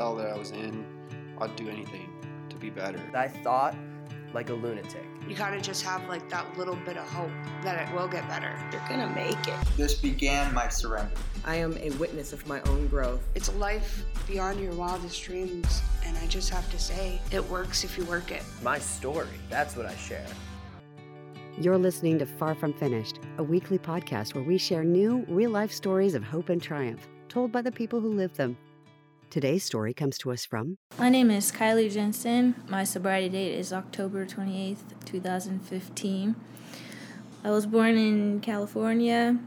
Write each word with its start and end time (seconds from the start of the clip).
hell 0.00 0.16
that 0.16 0.30
I 0.30 0.38
was 0.38 0.50
in, 0.50 0.82
I'd 1.42 1.54
do 1.56 1.68
anything 1.68 2.08
to 2.48 2.56
be 2.56 2.70
better. 2.70 2.98
I 3.14 3.28
thought 3.28 3.76
like 4.32 4.48
a 4.48 4.54
lunatic. 4.54 5.04
You 5.28 5.36
gotta 5.36 5.60
just 5.60 5.82
have 5.82 6.08
like 6.08 6.26
that 6.30 6.56
little 6.56 6.76
bit 6.86 6.96
of 6.96 7.06
hope 7.10 7.30
that 7.62 7.86
it 7.86 7.94
will 7.94 8.08
get 8.08 8.26
better. 8.26 8.56
You're 8.72 8.80
gonna 8.88 9.14
make 9.14 9.46
it. 9.46 9.76
This 9.76 9.92
began 9.92 10.54
my 10.54 10.68
surrender. 10.68 11.12
I 11.44 11.56
am 11.56 11.76
a 11.76 11.90
witness 11.98 12.32
of 12.32 12.46
my 12.46 12.62
own 12.62 12.86
growth. 12.86 13.20
It's 13.34 13.48
a 13.48 13.52
life 13.52 14.02
beyond 14.26 14.58
your 14.58 14.72
wildest 14.72 15.22
dreams, 15.22 15.82
and 16.06 16.16
I 16.16 16.26
just 16.28 16.48
have 16.48 16.70
to 16.70 16.78
say, 16.78 17.20
it 17.30 17.44
works 17.50 17.84
if 17.84 17.98
you 17.98 18.04
work 18.06 18.30
it. 18.30 18.42
My 18.62 18.78
story, 18.78 19.28
that's 19.50 19.76
what 19.76 19.84
I 19.84 19.94
share. 19.96 20.26
You're 21.58 21.76
listening 21.76 22.18
to 22.20 22.24
Far 22.24 22.54
From 22.54 22.72
Finished, 22.72 23.18
a 23.36 23.42
weekly 23.42 23.78
podcast 23.78 24.34
where 24.34 24.44
we 24.44 24.56
share 24.56 24.82
new, 24.82 25.26
real 25.28 25.50
life 25.50 25.72
stories 25.72 26.14
of 26.14 26.24
hope 26.24 26.48
and 26.48 26.62
triumph, 26.62 27.06
told 27.28 27.52
by 27.52 27.60
the 27.60 27.70
people 27.70 28.00
who 28.00 28.14
live 28.14 28.34
them. 28.34 28.56
Today's 29.30 29.62
story 29.62 29.94
comes 29.94 30.18
to 30.18 30.32
us 30.32 30.44
from 30.44 30.78
My 30.98 31.08
name 31.08 31.30
is 31.30 31.52
Kylie 31.52 31.88
Jensen. 31.88 32.56
My 32.68 32.82
sobriety 32.82 33.28
date 33.28 33.54
is 33.54 33.72
October 33.72 34.26
28th, 34.26 34.78
2015. 35.04 36.34
I 37.44 37.50
was 37.50 37.64
born 37.64 37.96
in 37.96 38.40
California. 38.40 39.38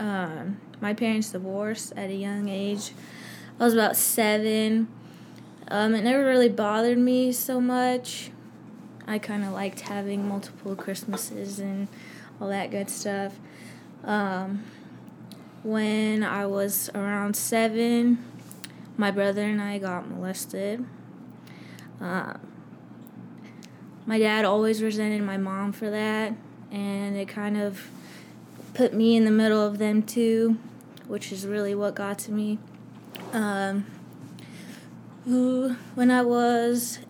Um, 0.00 0.58
my 0.80 0.94
parents 0.94 1.30
divorced 1.30 1.92
at 1.94 2.08
a 2.08 2.14
young 2.14 2.48
age. 2.48 2.92
I 3.60 3.64
was 3.64 3.74
about 3.74 3.96
seven. 3.96 4.88
Um, 5.68 5.94
it 5.94 6.02
never 6.02 6.24
really 6.24 6.48
bothered 6.48 6.96
me 6.96 7.32
so 7.32 7.60
much. 7.60 8.30
I 9.06 9.18
kind 9.18 9.44
of 9.44 9.52
liked 9.52 9.80
having 9.80 10.26
multiple 10.26 10.74
Christmases 10.74 11.58
and 11.58 11.88
all 12.40 12.48
that 12.48 12.70
good 12.70 12.88
stuff. 12.88 13.38
Um, 14.04 14.64
when 15.62 16.22
I 16.22 16.46
was 16.46 16.88
around 16.94 17.36
seven, 17.36 18.24
my 18.96 19.10
brother 19.10 19.42
and 19.42 19.60
I 19.60 19.78
got 19.78 20.08
molested. 20.08 20.84
Uh, 22.00 22.34
my 24.06 24.18
dad 24.18 24.44
always 24.44 24.82
resented 24.82 25.22
my 25.22 25.36
mom 25.36 25.72
for 25.72 25.90
that, 25.90 26.32
and 26.70 27.16
it 27.16 27.28
kind 27.28 27.56
of 27.56 27.88
put 28.74 28.92
me 28.92 29.16
in 29.16 29.24
the 29.24 29.30
middle 29.30 29.64
of 29.64 29.78
them 29.78 30.02
too, 30.02 30.58
which 31.06 31.32
is 31.32 31.46
really 31.46 31.74
what 31.74 31.94
got 31.94 32.18
to 32.20 32.32
me. 32.32 32.58
Um, 33.32 33.86
when 35.24 36.10
I 36.10 36.22
was 36.22 37.00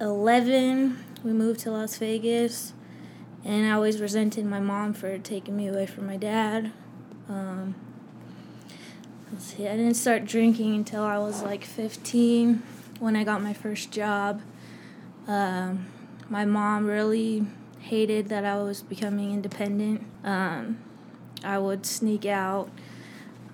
11, 0.00 1.04
we 1.22 1.32
moved 1.32 1.60
to 1.60 1.70
Las 1.70 1.96
Vegas, 1.98 2.72
and 3.44 3.66
I 3.66 3.70
always 3.72 4.00
resented 4.00 4.44
my 4.44 4.58
mom 4.58 4.94
for 4.94 5.16
taking 5.18 5.56
me 5.56 5.68
away 5.68 5.86
from 5.86 6.06
my 6.06 6.16
dad. 6.16 6.72
Um, 7.28 7.76
let's 9.32 9.54
see, 9.56 9.66
I 9.66 9.76
didn't 9.76 9.94
start 9.94 10.26
drinking 10.26 10.74
until 10.74 11.02
I 11.02 11.16
was 11.18 11.42
like 11.42 11.64
15 11.64 12.62
when 13.00 13.16
I 13.16 13.24
got 13.24 13.42
my 13.42 13.54
first 13.54 13.90
job. 13.90 14.42
Um, 15.26 15.86
my 16.28 16.44
mom 16.44 16.86
really 16.86 17.46
hated 17.80 18.28
that 18.28 18.44
I 18.44 18.62
was 18.62 18.82
becoming 18.82 19.32
independent. 19.32 20.04
Um, 20.22 20.78
I 21.42 21.58
would 21.58 21.86
sneak 21.86 22.26
out. 22.26 22.70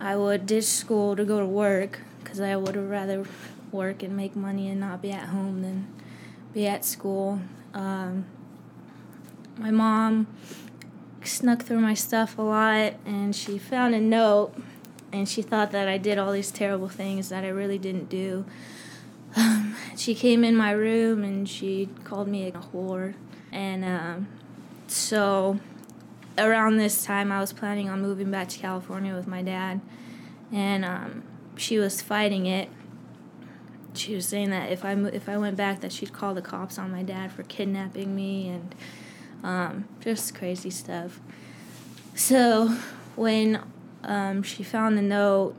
I 0.01 0.17
would 0.17 0.47
ditch 0.47 0.65
school 0.65 1.15
to 1.15 1.25
go 1.25 1.39
to 1.39 1.47
work 1.47 2.01
because 2.23 2.41
I 2.41 2.57
would 2.57 2.75
have 2.75 2.91
rather 2.91 3.25
work 3.71 4.03
and 4.03 4.17
make 4.17 4.35
money 4.35 4.69
and 4.69 4.81
not 4.81 5.01
be 5.01 5.13
at 5.13 5.29
home 5.29 5.63
than 5.63 5.87
be 6.53 6.67
at 6.67 6.85
school. 6.85 7.41
Um, 7.73 8.27
my 9.57 9.71
mom 9.71 10.27
snuck 11.23 11.63
through 11.63 11.81
my 11.81 11.95
stuff 11.95 12.37
a 12.39 12.43
lot 12.43 12.95
and 13.05 13.35
she 13.35 13.59
found 13.59 13.95
a 13.95 14.01
note 14.01 14.55
and 15.13 15.29
she 15.29 15.43
thought 15.43 15.71
that 15.73 15.89
I 15.89 15.99
did 15.99 16.19
all 16.19 16.33
these 16.33 16.51
terrible 16.51 16.89
things 16.89 17.29
that 17.31 17.45
I 17.45 17.49
really 17.49 17.79
didn't 17.79 18.09
do. 18.09 18.45
Um, 19.37 19.77
she 19.97 20.15
came 20.15 20.45
in 20.45 20.57
my 20.57 20.71
room 20.71 21.25
and 21.25 21.49
she 21.49 21.89
called 22.05 22.29
me 22.29 22.47
a 22.47 22.53
whore. 22.53 23.15
And 23.53 23.85
um, 23.85 24.29
so 24.87 25.59
around 26.37 26.77
this 26.77 27.05
time, 27.05 27.33
I 27.33 27.41
was 27.41 27.53
planning 27.53 27.89
on 27.89 28.03
moving 28.03 28.31
back 28.31 28.49
to 28.51 28.59
California 28.59 29.15
with 29.15 29.27
my 29.27 29.43
dad. 29.43 29.81
And 30.53 30.85
um, 30.85 31.23
she 31.57 31.79
was 31.79 32.01
fighting 32.01 32.47
it. 32.47 32.69
She 33.95 34.15
was 34.15 34.27
saying 34.27 34.51
that 34.51 34.71
if 34.71 34.85
I 34.85 34.93
if 34.93 35.29
I 35.29 35.39
went 35.39 35.57
back, 35.57 35.81
that 35.81 35.93
she'd 35.93 36.13
call 36.13 36.35
the 36.35 36.43
cops 36.43 36.79
on 36.79 36.93
my 36.93 37.03
dad 37.03 37.33
for 37.33 37.43
kidnapping 37.43 38.15
me 38.15 38.49
and 38.49 38.75
um, 39.43 39.89
just 40.01 40.35
crazy 40.35 40.71
stuff. 40.71 41.21
So 42.15 42.77
when 43.17 43.61
um, 44.09 44.43
she 44.43 44.63
found 44.63 44.97
the 44.97 45.03
note, 45.03 45.55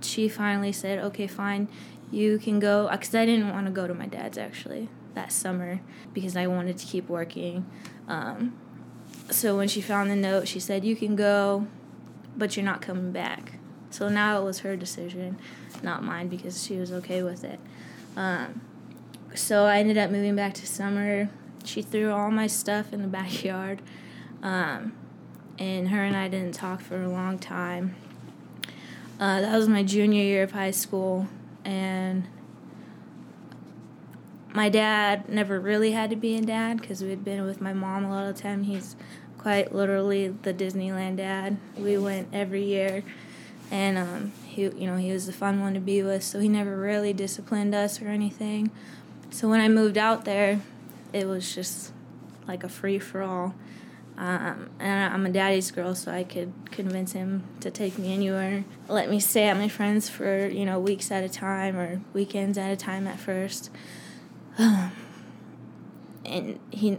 she 0.00 0.28
finally 0.28 0.72
said, 0.72 0.98
"Okay, 0.98 1.28
fine, 1.28 1.68
you 2.10 2.38
can 2.38 2.58
go." 2.58 2.88
Because 2.90 3.14
I 3.14 3.24
didn't 3.24 3.50
want 3.50 3.66
to 3.66 3.72
go 3.72 3.86
to 3.86 3.94
my 3.94 4.06
dad's 4.06 4.36
actually 4.36 4.88
that 5.14 5.30
summer 5.30 5.80
because 6.12 6.36
I 6.36 6.48
wanted 6.48 6.78
to 6.78 6.86
keep 6.86 7.08
working. 7.08 7.64
Um, 8.08 8.58
so 9.30 9.56
when 9.56 9.68
she 9.68 9.80
found 9.80 10.10
the 10.10 10.16
note, 10.16 10.48
she 10.48 10.58
said, 10.58 10.84
"You 10.84 10.96
can 10.96 11.14
go, 11.14 11.68
but 12.36 12.56
you're 12.56 12.66
not 12.66 12.82
coming 12.82 13.12
back." 13.12 13.54
So 13.90 14.08
now 14.08 14.40
it 14.40 14.44
was 14.44 14.60
her 14.60 14.74
decision, 14.74 15.38
not 15.82 16.02
mine, 16.02 16.26
because 16.26 16.64
she 16.64 16.78
was 16.78 16.90
okay 16.92 17.22
with 17.22 17.44
it. 17.44 17.60
Um, 18.16 18.62
so 19.34 19.66
I 19.66 19.78
ended 19.78 19.96
up 19.96 20.10
moving 20.10 20.34
back 20.34 20.54
to 20.54 20.66
Summer. 20.66 21.28
She 21.64 21.82
threw 21.82 22.10
all 22.10 22.32
my 22.32 22.48
stuff 22.48 22.92
in 22.92 23.02
the 23.02 23.08
backyard. 23.08 23.80
Um, 24.42 24.94
and 25.58 25.88
her 25.88 26.02
and 26.02 26.16
I 26.16 26.28
didn't 26.28 26.54
talk 26.54 26.80
for 26.80 27.02
a 27.02 27.08
long 27.08 27.38
time. 27.38 27.94
Uh, 29.20 29.40
that 29.40 29.56
was 29.56 29.68
my 29.68 29.82
junior 29.82 30.22
year 30.22 30.42
of 30.42 30.52
high 30.52 30.70
school, 30.70 31.28
and 31.64 32.26
my 34.52 34.68
dad 34.68 35.28
never 35.28 35.60
really 35.60 35.92
had 35.92 36.10
to 36.10 36.16
be 36.16 36.36
a 36.36 36.42
dad 36.42 36.80
because 36.80 37.02
we 37.02 37.10
had 37.10 37.24
been 37.24 37.44
with 37.44 37.60
my 37.60 37.72
mom 37.72 38.04
a 38.04 38.10
lot 38.10 38.26
of 38.26 38.36
the 38.36 38.42
time. 38.42 38.64
He's 38.64 38.96
quite 39.38 39.74
literally 39.74 40.28
the 40.28 40.52
Disneyland 40.52 41.16
dad. 41.16 41.56
We 41.76 41.96
went 41.98 42.28
every 42.32 42.64
year, 42.64 43.02
and 43.70 43.98
um, 43.98 44.32
he, 44.46 44.62
you 44.62 44.86
know, 44.86 44.96
he 44.96 45.12
was 45.12 45.26
the 45.26 45.32
fun 45.32 45.60
one 45.60 45.74
to 45.74 45.80
be 45.80 46.02
with. 46.02 46.22
So 46.22 46.38
he 46.38 46.48
never 46.48 46.76
really 46.76 47.12
disciplined 47.12 47.74
us 47.74 48.00
or 48.02 48.08
anything. 48.08 48.70
So 49.30 49.48
when 49.48 49.60
I 49.60 49.68
moved 49.68 49.96
out 49.96 50.24
there, 50.24 50.60
it 51.12 51.26
was 51.26 51.54
just 51.54 51.92
like 52.46 52.64
a 52.64 52.68
free 52.68 52.98
for 52.98 53.22
all. 53.22 53.54
Um, 54.18 54.68
and 54.78 55.14
I'm 55.14 55.24
a 55.26 55.30
daddy's 55.30 55.70
girl, 55.70 55.94
so 55.94 56.12
I 56.12 56.22
could 56.22 56.52
convince 56.70 57.12
him 57.12 57.44
to 57.60 57.70
take 57.70 57.98
me 57.98 58.12
anywhere. 58.12 58.64
Let 58.88 59.08
me 59.08 59.18
stay 59.20 59.48
at 59.48 59.56
my 59.56 59.68
friends 59.68 60.08
for 60.08 60.46
you 60.46 60.64
know 60.64 60.78
weeks 60.78 61.10
at 61.10 61.24
a 61.24 61.28
time 61.28 61.76
or 61.76 62.02
weekends 62.12 62.58
at 62.58 62.70
a 62.70 62.76
time 62.76 63.06
at 63.06 63.18
first. 63.18 63.70
And 66.24 66.60
he 66.70 66.98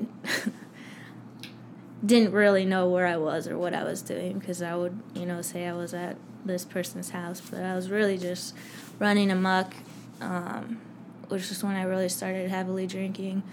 didn't 2.06 2.34
really 2.34 2.66
know 2.66 2.90
where 2.90 3.08
I 3.08 3.16
was 3.16 3.48
or 3.48 3.58
what 3.58 3.74
I 3.74 3.86
was 3.86 4.02
doing 4.02 4.38
because 4.38 4.62
I 4.62 4.76
would 4.76 5.00
you 5.16 5.26
know 5.26 5.42
say 5.42 5.66
I 5.66 5.72
was 5.72 5.94
at 5.94 6.18
this 6.44 6.66
person's 6.66 7.12
house, 7.12 7.40
but 7.40 7.62
I 7.62 7.74
was 7.74 7.90
really 7.90 8.18
just 8.18 8.54
running 9.00 9.32
amok, 9.32 9.74
um, 10.20 10.82
which 11.30 11.50
is 11.52 11.64
when 11.64 11.78
I 11.78 11.84
really 11.84 12.10
started 12.10 12.50
heavily 12.50 12.86
drinking. 12.86 13.44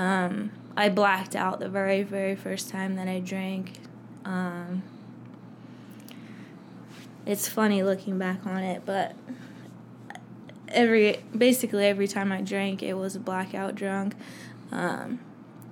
Um, 0.00 0.50
I 0.78 0.88
blacked 0.88 1.36
out 1.36 1.60
the 1.60 1.68
very, 1.68 2.02
very 2.02 2.34
first 2.34 2.70
time 2.70 2.96
that 2.96 3.06
I 3.06 3.20
drank. 3.20 3.80
Um, 4.24 4.82
it's 7.26 7.46
funny 7.50 7.82
looking 7.82 8.18
back 8.18 8.46
on 8.46 8.62
it, 8.62 8.86
but 8.86 9.14
every 10.68 11.18
basically 11.36 11.84
every 11.84 12.08
time 12.08 12.32
I 12.32 12.40
drank, 12.40 12.82
it 12.82 12.94
was 12.94 13.14
a 13.14 13.20
blackout 13.20 13.74
drunk. 13.74 14.14
Um, 14.72 15.20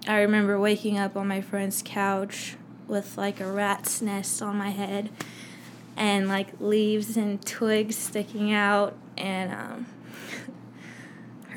I 0.06 0.21
remember 0.21 0.61
waking 0.61 0.99
up 0.99 1.17
on 1.17 1.27
my 1.27 1.41
friend's 1.41 1.83
couch 1.83 2.56
with 2.87 3.17
like 3.17 3.41
a 3.41 3.50
rat's 3.50 4.03
nest 4.03 4.43
on 4.43 4.56
my 4.56 4.71
head 4.71 5.09
and 5.97 6.28
like 6.28 6.49
leaves 6.61 7.17
and 7.17 7.44
twigs 7.47 7.97
sticking 7.97 8.53
out 8.53 8.94
and 9.17 9.55
um, 9.55 9.87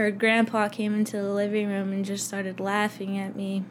her 0.01 0.11
grandpa 0.11 0.67
came 0.67 0.95
into 0.95 1.17
the 1.17 1.31
living 1.31 1.67
room 1.67 1.91
and 1.91 2.03
just 2.03 2.27
started 2.27 2.59
laughing 2.59 3.17
at 3.17 3.35
me. 3.35 3.63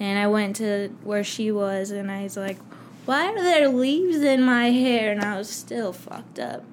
And 0.00 0.18
I 0.18 0.26
went 0.26 0.56
to 0.56 0.88
where 1.02 1.24
she 1.24 1.50
was 1.50 1.90
and 1.90 2.10
I 2.10 2.24
was 2.24 2.36
like, 2.36 2.58
Why 3.04 3.26
are 3.26 3.42
there 3.42 3.68
leaves 3.68 4.18
in 4.18 4.42
my 4.42 4.70
hair? 4.70 5.12
And 5.12 5.22
I 5.22 5.38
was 5.38 5.48
still 5.48 5.92
fucked 5.92 6.38
up. 6.38 6.64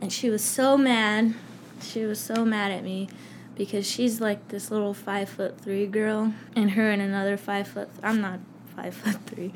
And 0.00 0.12
she 0.12 0.30
was 0.30 0.44
so 0.44 0.76
mad. 0.76 1.34
She 1.80 2.04
was 2.04 2.20
so 2.20 2.44
mad 2.44 2.70
at 2.70 2.84
me 2.84 3.08
because 3.56 3.88
she's 3.88 4.20
like 4.20 4.48
this 4.48 4.70
little 4.70 4.94
five 4.94 5.28
foot 5.28 5.60
three 5.60 5.86
girl, 5.86 6.32
and 6.56 6.72
her 6.72 6.90
and 6.90 7.02
another 7.02 7.36
five 7.36 7.68
foot. 7.68 7.88
I'm 8.02 8.20
not 8.20 8.40
five 8.76 8.94
foot 8.94 9.16
three. 9.26 9.52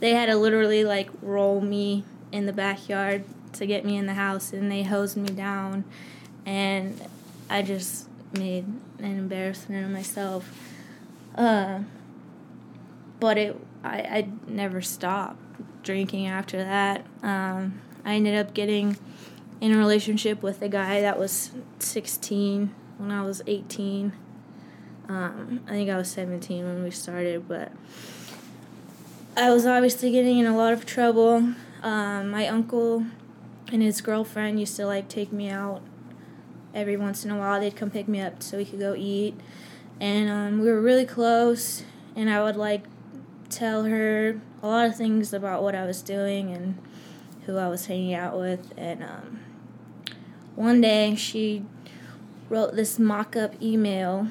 They 0.00 0.10
had 0.10 0.26
to 0.26 0.36
literally 0.36 0.84
like 0.84 1.10
roll 1.22 1.60
me 1.60 2.04
in 2.32 2.46
the 2.46 2.52
backyard 2.52 3.24
to 3.54 3.66
get 3.66 3.84
me 3.84 3.96
in 3.96 4.06
the 4.06 4.14
house, 4.14 4.52
and 4.52 4.70
they 4.70 4.82
hosed 4.82 5.16
me 5.16 5.28
down, 5.28 5.84
and 6.44 7.00
I 7.48 7.62
just 7.62 8.08
made 8.32 8.66
an 8.98 9.18
embarrassment 9.18 9.84
of 9.84 9.90
myself. 9.90 10.50
Uh, 11.34 11.80
but 13.20 13.38
it, 13.38 13.56
I, 13.82 13.98
I 13.98 14.28
never 14.46 14.80
stopped 14.80 15.40
drinking 15.82 16.26
after 16.26 16.58
that. 16.58 17.04
Um, 17.22 17.80
I 18.04 18.14
ended 18.14 18.36
up 18.36 18.54
getting 18.54 18.96
in 19.60 19.72
a 19.72 19.78
relationship 19.78 20.42
with 20.42 20.62
a 20.62 20.68
guy 20.68 21.00
that 21.00 21.18
was 21.18 21.50
16 21.78 22.74
when 22.98 23.10
I 23.10 23.22
was 23.22 23.42
18. 23.46 24.12
Um, 25.08 25.60
I 25.66 25.70
think 25.70 25.90
I 25.90 25.96
was 25.96 26.10
17 26.10 26.64
when 26.64 26.82
we 26.82 26.90
started, 26.90 27.46
but 27.46 27.72
I 29.36 29.50
was 29.50 29.66
obviously 29.66 30.10
getting 30.10 30.38
in 30.38 30.46
a 30.46 30.56
lot 30.56 30.72
of 30.72 30.86
trouble. 30.86 31.54
Um, 31.82 32.30
my 32.30 32.46
uncle 32.48 33.04
and 33.70 33.82
his 33.82 34.00
girlfriend 34.00 34.60
used 34.60 34.76
to 34.76 34.86
like 34.86 35.08
take 35.08 35.32
me 35.32 35.50
out 35.50 35.82
every 36.74 36.96
once 36.96 37.24
in 37.24 37.30
a 37.30 37.38
while. 37.38 37.60
They'd 37.60 37.76
come 37.76 37.90
pick 37.90 38.08
me 38.08 38.20
up 38.20 38.42
so 38.42 38.58
we 38.58 38.64
could 38.64 38.80
go 38.80 38.94
eat, 38.94 39.34
and 40.00 40.28
um, 40.28 40.60
we 40.60 40.70
were 40.70 40.80
really 40.80 41.06
close. 41.06 41.84
And 42.16 42.28
I 42.28 42.42
would 42.42 42.56
like 42.56 42.84
tell 43.48 43.84
her 43.84 44.40
a 44.62 44.66
lot 44.66 44.86
of 44.86 44.96
things 44.96 45.32
about 45.32 45.62
what 45.62 45.74
I 45.74 45.84
was 45.84 46.02
doing 46.02 46.50
and 46.50 46.78
who 47.46 47.56
I 47.56 47.68
was 47.68 47.86
hanging 47.86 48.14
out 48.14 48.38
with. 48.38 48.72
And 48.76 49.02
um, 49.02 49.40
one 50.54 50.80
day 50.80 51.14
she 51.14 51.64
wrote 52.48 52.74
this 52.76 52.98
mock 52.98 53.36
up 53.36 53.60
email 53.62 54.28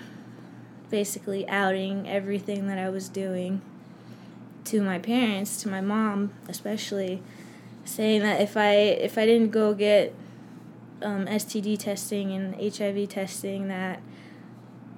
basically 0.90 1.48
outing 1.48 2.08
everything 2.08 2.68
that 2.68 2.78
I 2.78 2.90
was 2.90 3.10
doing 3.10 3.62
to 4.66 4.82
my 4.82 5.00
parents, 5.00 5.62
to 5.64 5.68
my 5.68 5.82
mom 5.82 6.32
especially, 6.48 7.22
saying 7.84 8.22
that 8.22 8.40
if 8.40 8.56
I 8.56 8.74
if 8.76 9.18
I 9.18 9.26
didn't 9.26 9.50
go 9.50 9.74
get 9.74 10.14
um, 11.02 11.26
STD 11.26 11.78
testing 11.80 12.32
and 12.32 12.56
HIV 12.56 13.10
testing, 13.10 13.68
that 13.68 14.02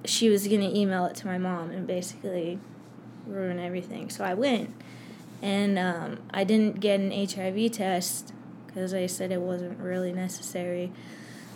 she 0.04 0.28
was 0.28 0.46
gonna 0.46 0.70
email 0.72 1.06
it 1.06 1.16
to 1.16 1.26
my 1.26 1.38
mom 1.38 1.70
and 1.70 1.86
basically 1.86 2.58
ruin 3.26 3.58
everything. 3.58 4.10
So 4.10 4.24
I 4.24 4.34
went, 4.34 4.70
and 5.42 5.78
um, 5.78 6.18
I 6.30 6.44
didn't 6.44 6.80
get 6.80 7.00
an 7.00 7.10
HIV 7.10 7.72
test 7.72 8.32
because 8.66 8.92
I 8.92 9.06
said 9.06 9.32
it 9.32 9.40
wasn't 9.40 9.78
really 9.78 10.12
necessary. 10.12 10.92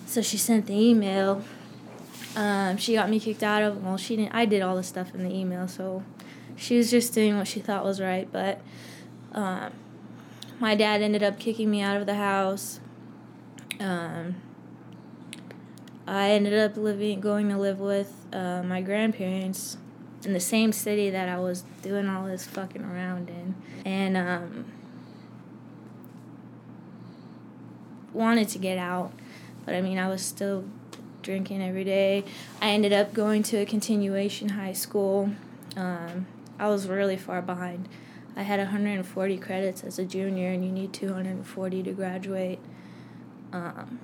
So 0.07 0.23
she 0.23 0.37
sent 0.39 0.67
the 0.67 0.75
email. 0.75 1.43
Um, 2.35 2.77
she 2.77 2.95
got 2.95 3.11
me 3.11 3.21
kicked 3.21 3.43
out 3.43 3.63
of. 3.63 3.85
Well, 3.85 3.97
she 3.97 4.17
didn't. 4.17 4.35
I 4.35 4.45
did 4.45 4.63
all 4.63 4.77
the 4.77 4.83
stuff 4.83 5.15
in 5.15 5.23
the 5.23 5.35
email, 5.35 5.69
so 5.69 6.03
she 6.57 6.77
was 6.77 6.91
just 6.91 7.15
doing 7.15 7.37
what 7.37 7.47
she 7.47 7.61
thought 7.61 7.85
was 7.85 8.01
right. 8.01 8.31
But 8.31 8.61
um, 9.33 9.73
my 10.59 10.75
dad 10.75 11.03
ended 11.03 11.23
up 11.23 11.39
kicking 11.39 11.71
me 11.71 11.81
out 11.81 11.97
of 11.97 12.07
the 12.07 12.15
house. 12.15 12.81
Um, 13.81 14.37
I 16.06 16.31
ended 16.31 16.55
up 16.55 16.77
living, 16.77 17.21
going 17.21 17.49
to 17.49 17.56
live 17.56 17.81
with 17.81 18.27
uh, 18.32 18.62
my 18.62 18.82
grandparents 18.82 19.77
in 20.25 20.32
the 20.32 20.41
same 20.41 20.73
city 20.73 21.09
that 21.11 21.29
I 21.29 21.38
was 21.38 21.65
doing 21.82 22.09
all 22.09 22.27
this 22.27 22.47
fucking 22.47 22.85
around 22.85 23.31
in, 23.31 23.55
and 23.85 24.17
um, 24.17 24.67
wanted 28.12 28.49
to 28.49 28.59
get 28.59 28.77
out, 28.77 29.12
but 29.65 29.75
I 29.75 29.81
mean 29.81 29.99
I 29.99 30.09
was 30.09 30.23
still 30.23 30.65
drinking 31.23 31.62
every 31.62 31.85
day. 31.85 32.25
I 32.61 32.71
ended 32.71 32.93
up 32.93 33.12
going 33.12 33.43
to 33.44 33.59
a 33.59 33.67
continuation 33.67 34.50
high 34.50 34.73
school. 34.73 35.31
Um, 35.77 36.27
I 36.59 36.69
was 36.69 36.87
really 36.87 37.17
far 37.17 37.41
behind. 37.41 37.88
I 38.37 38.43
had 38.43 38.59
140 38.59 39.38
credits 39.38 39.85
as 39.85 39.99
a 39.99 40.05
junior, 40.05 40.50
and 40.50 40.65
you 40.65 40.71
need 40.71 40.93
240 40.93 41.82
to 41.82 41.93
graduate, 41.93 42.59
um, 43.52 43.99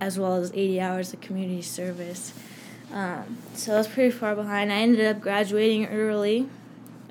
as 0.00 0.18
well 0.18 0.36
as 0.36 0.50
80 0.52 0.80
hours 0.80 1.12
of 1.12 1.20
community 1.20 1.62
service. 1.62 2.32
Um, 2.92 3.38
so 3.54 3.74
I 3.74 3.78
was 3.78 3.88
pretty 3.88 4.10
far 4.10 4.34
behind. 4.34 4.72
I 4.72 4.76
ended 4.76 5.04
up 5.04 5.20
graduating 5.20 5.86
early. 5.86 6.48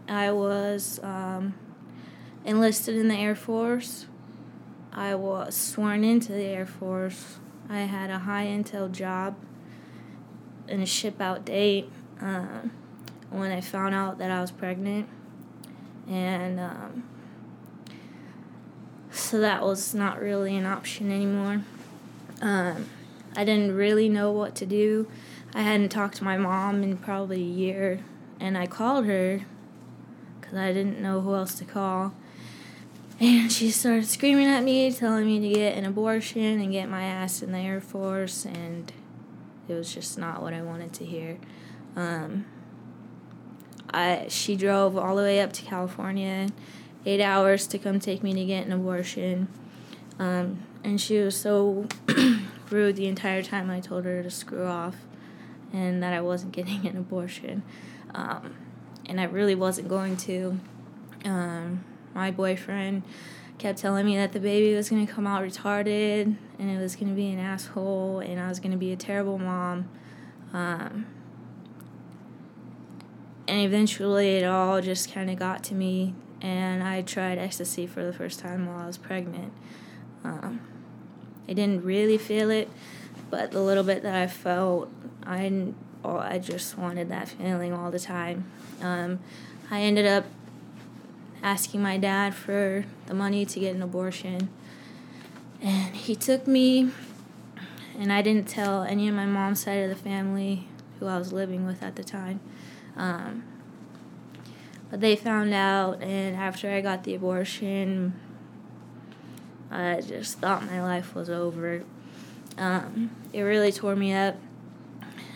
I 0.08 0.32
was 0.32 1.00
um, 1.04 1.54
enlisted 2.46 2.96
in 2.96 3.10
the 3.10 3.16
Air 3.16 3.36
Force. 3.36 4.06
I 4.92 5.16
was 5.16 5.56
sworn 5.56 6.04
into 6.04 6.32
the 6.32 6.46
Air 6.46 6.66
Force. 6.66 7.38
I 7.70 7.82
had 7.82 8.10
a 8.10 8.20
high 8.20 8.46
intel 8.46 8.92
job 8.92 9.36
and 10.68 10.82
a 10.82 10.86
ship 10.86 11.22
out 11.22 11.46
date 11.46 11.90
uh, 12.22 12.62
when 13.30 13.52
I 13.52 13.62
found 13.62 13.94
out 13.94 14.18
that 14.18 14.32
I 14.32 14.42
was 14.42 14.52
pregnant. 14.52 15.08
And 16.08 16.60
um, 16.60 17.04
so 19.28 19.40
that 19.42 19.62
was 19.62 19.94
not 19.94 20.22
really 20.22 20.56
an 20.56 20.66
option 20.66 21.12
anymore. 21.12 21.62
Um, 22.42 22.90
I 23.36 23.44
didn't 23.44 23.76
really 23.76 24.08
know 24.08 24.32
what 24.32 24.56
to 24.56 24.66
do. 24.66 25.10
I 25.54 25.64
hadn't 25.64 25.90
talked 25.90 26.16
to 26.18 26.24
my 26.24 26.38
mom 26.38 26.82
in 26.82 26.96
probably 26.96 27.42
a 27.42 27.46
year, 27.46 28.00
and 28.40 28.58
I 28.58 28.68
called 28.68 29.06
her 29.06 29.42
because 30.40 30.58
I 30.58 30.72
didn't 30.72 31.02
know 31.02 31.20
who 31.20 31.36
else 31.36 31.56
to 31.56 31.66
call. 31.66 32.14
And 33.20 33.52
she 33.52 33.72
started 33.72 34.08
screaming 34.08 34.48
at 34.48 34.64
me, 34.64 34.92
telling 34.94 35.26
me 35.26 35.40
to 35.42 35.50
get 35.50 35.78
an 35.78 35.84
abortion 35.84 36.62
and 36.62 36.72
get 36.72 36.88
my 36.88 37.04
ass 37.04 37.42
in 37.42 37.52
the 37.52 37.58
Air 37.58 37.82
Force, 37.82 38.46
and 38.46 38.94
it 39.68 39.74
was 39.74 39.94
just 39.94 40.18
not 40.18 40.42
what 40.42 40.54
I 40.54 40.62
wanted 40.62 40.94
to 40.94 41.06
hear. 41.06 41.38
Um, 41.98 42.46
I 43.94 44.28
she 44.30 44.56
drove 44.56 44.96
all 44.96 45.16
the 45.18 45.24
way 45.24 45.42
up 45.42 45.52
to 45.54 45.64
California, 45.64 46.48
eight 47.08 47.22
hours 47.22 47.66
to 47.68 47.80
come 47.80 48.00
take 48.00 48.22
me 48.22 48.34
to 48.34 48.46
get 48.46 48.66
an 48.66 48.72
abortion, 48.72 49.48
um, 50.20 50.60
and 50.84 51.00
she 51.00 51.20
was 51.20 51.36
so 51.36 51.88
rude 52.70 52.96
the 52.96 53.08
entire 53.08 53.42
time. 53.42 53.70
I 53.70 53.80
told 53.80 54.06
her 54.06 54.22
to 54.22 54.30
screw 54.30 54.66
off, 54.66 54.96
and 55.74 56.04
that 56.04 56.14
I 56.14 56.22
wasn't 56.22 56.52
getting 56.52 56.86
an 56.88 56.98
abortion, 56.98 57.64
um, 58.14 58.56
and 59.08 59.20
I 59.20 59.24
really 59.24 59.56
wasn't 59.56 59.88
going 59.88 60.18
to. 60.18 60.60
Um, 61.26 61.84
my 62.14 62.32
boyfriend 62.32 63.04
kept 63.58 63.80
telling 63.80 64.06
me 64.06 64.16
that 64.18 64.34
the 64.34 64.40
baby 64.40 64.76
was 64.76 64.90
going 64.90 65.06
to 65.06 65.12
come 65.12 65.26
out 65.26 65.44
retarded 65.44 66.36
and 66.60 66.70
it 66.70 66.80
was 66.80 66.96
going 66.96 67.10
to 67.10 67.16
be 67.16 67.30
an 67.30 67.40
asshole 67.40 68.20
and 68.20 68.40
I 68.40 68.50
was 68.50 68.60
going 68.60 68.72
to 68.72 68.78
be 68.78 68.92
a 68.92 68.96
terrible 68.96 69.38
mom. 69.38 69.90
Um, 70.54 71.06
and 73.48 73.62
eventually 73.62 74.38
it 74.38 74.46
all 74.46 74.82
just 74.82 75.12
kind 75.12 75.30
of 75.30 75.38
got 75.38 75.64
to 75.66 75.76
me 75.76 76.14
and 76.42 76.84
I 76.84 77.02
tried 77.02 77.38
ecstasy 77.38 77.88
for 77.88 78.04
the 78.04 78.14
first 78.14 78.40
time 78.40 78.66
while 78.66 78.80
I 78.80 78.88
was 78.88 78.98
pregnant. 78.98 79.54
Um, 80.24 80.62
I 81.48 81.54
didn't 81.54 81.84
really 81.84 82.18
feel 82.18 82.50
it, 82.50 82.70
but 83.30 83.52
the 83.52 83.62
little 83.62 83.84
bit 83.84 84.04
that 84.04 84.16
I 84.16 84.28
felt, 84.28 84.90
I 85.26 85.74
oh, 86.04 86.18
I 86.18 86.40
just 86.40 86.78
wanted 86.78 87.10
that 87.10 87.30
feeling 87.30 87.74
all 87.74 87.92
the 87.92 88.00
time. 88.00 88.46
Um, 88.82 89.20
I 89.70 89.82
ended 89.82 90.06
up 90.06 90.26
asking 91.44 91.82
my 91.82 91.98
dad 91.98 92.36
for 92.36 92.86
the 93.06 93.14
money 93.14 93.46
to 93.46 93.60
get 93.60 93.76
an 93.76 93.82
abortion. 93.82 94.50
And 95.62 95.96
he 95.96 96.16
took 96.16 96.48
me, 96.48 96.92
and 97.98 98.12
I 98.14 98.22
didn't 98.22 98.48
tell 98.48 98.84
any 98.84 99.08
of 99.08 99.16
my 99.16 99.26
mom's 99.26 99.62
side 99.62 99.80
of 99.80 99.90
the 99.90 99.96
family 99.96 100.68
who 101.00 101.08
I 101.08 101.18
was 101.18 101.34
living 101.34 101.66
with 101.66 101.82
at 101.82 101.96
the 101.96 102.04
time. 102.04 102.40
Um, 102.96 103.44
but 104.90 105.02
they 105.02 105.16
found 105.16 105.54
out, 105.54 106.02
and 106.02 106.36
after 106.36 106.70
I 106.70 106.82
got 106.82 107.04
the 107.04 107.16
abortion, 107.16 108.14
I 109.70 110.02
just 110.02 110.40
thought 110.40 110.66
my 110.66 110.82
life 110.82 111.14
was 111.14 111.30
over. 111.30 111.84
Um, 112.58 113.12
it 113.34 113.42
really 113.42 113.72
tore 113.72 113.96
me 113.96 114.14
up, 114.14 114.36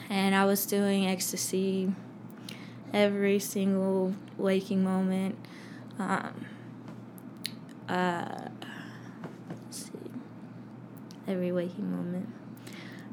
and 0.09 0.33
I 0.33 0.45
was 0.45 0.65
doing 0.65 1.05
ecstasy 1.05 1.93
every 2.93 3.39
single 3.39 4.15
waking 4.37 4.83
moment. 4.83 5.37
Um, 5.99 6.45
uh, 7.87 8.49
let's 9.49 9.85
see. 9.85 10.11
Every 11.27 11.51
waking 11.51 11.91
moment. 11.91 12.29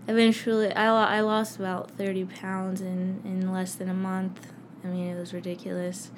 Eventually, 0.06 0.72
I, 0.72 1.18
I 1.18 1.20
lost 1.20 1.58
about 1.58 1.90
30 1.90 2.24
pounds 2.24 2.80
in, 2.80 3.20
in 3.24 3.52
less 3.52 3.74
than 3.74 3.90
a 3.90 3.94
month. 3.94 4.52
I 4.82 4.86
mean, 4.86 5.08
it 5.08 5.18
was 5.18 5.34
ridiculous. 5.34 6.10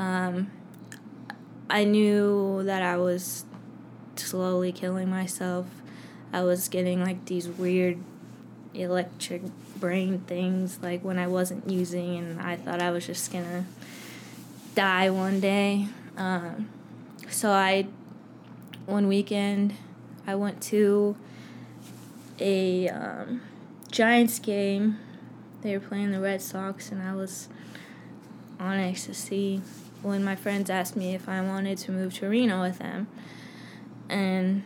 Um, 0.00 0.50
I 1.68 1.84
knew 1.84 2.62
that 2.62 2.82
I 2.82 2.96
was 2.96 3.44
slowly 4.16 4.72
killing 4.72 5.10
myself. 5.10 5.66
I 6.32 6.42
was 6.42 6.68
getting 6.68 7.04
like 7.04 7.26
these 7.26 7.46
weird 7.46 7.98
electric 8.72 9.42
brain 9.76 10.20
things 10.20 10.78
like 10.82 11.04
when 11.04 11.18
I 11.18 11.26
wasn't 11.26 11.68
using 11.68 12.16
and 12.16 12.40
I 12.40 12.56
thought 12.56 12.80
I 12.80 12.90
was 12.90 13.06
just 13.06 13.30
gonna 13.30 13.66
die 14.74 15.10
one 15.10 15.38
day. 15.38 15.88
Um, 16.16 16.70
so 17.28 17.50
I, 17.50 17.86
one 18.86 19.06
weekend, 19.06 19.74
I 20.26 20.34
went 20.34 20.62
to 20.62 21.14
a 22.38 22.88
um, 22.88 23.42
Giants 23.90 24.38
game. 24.38 24.98
They 25.60 25.76
were 25.76 25.86
playing 25.86 26.12
the 26.12 26.20
Red 26.20 26.40
Sox, 26.40 26.90
and 26.90 27.02
I 27.02 27.14
was 27.14 27.48
on 28.58 28.78
ecstasy 28.78 29.60
when 30.02 30.24
my 30.24 30.36
friends 30.36 30.70
asked 30.70 30.96
me 30.96 31.14
if 31.14 31.28
I 31.28 31.40
wanted 31.40 31.78
to 31.78 31.92
move 31.92 32.14
to 32.14 32.28
Reno 32.28 32.62
with 32.62 32.78
them. 32.78 33.08
And 34.08 34.64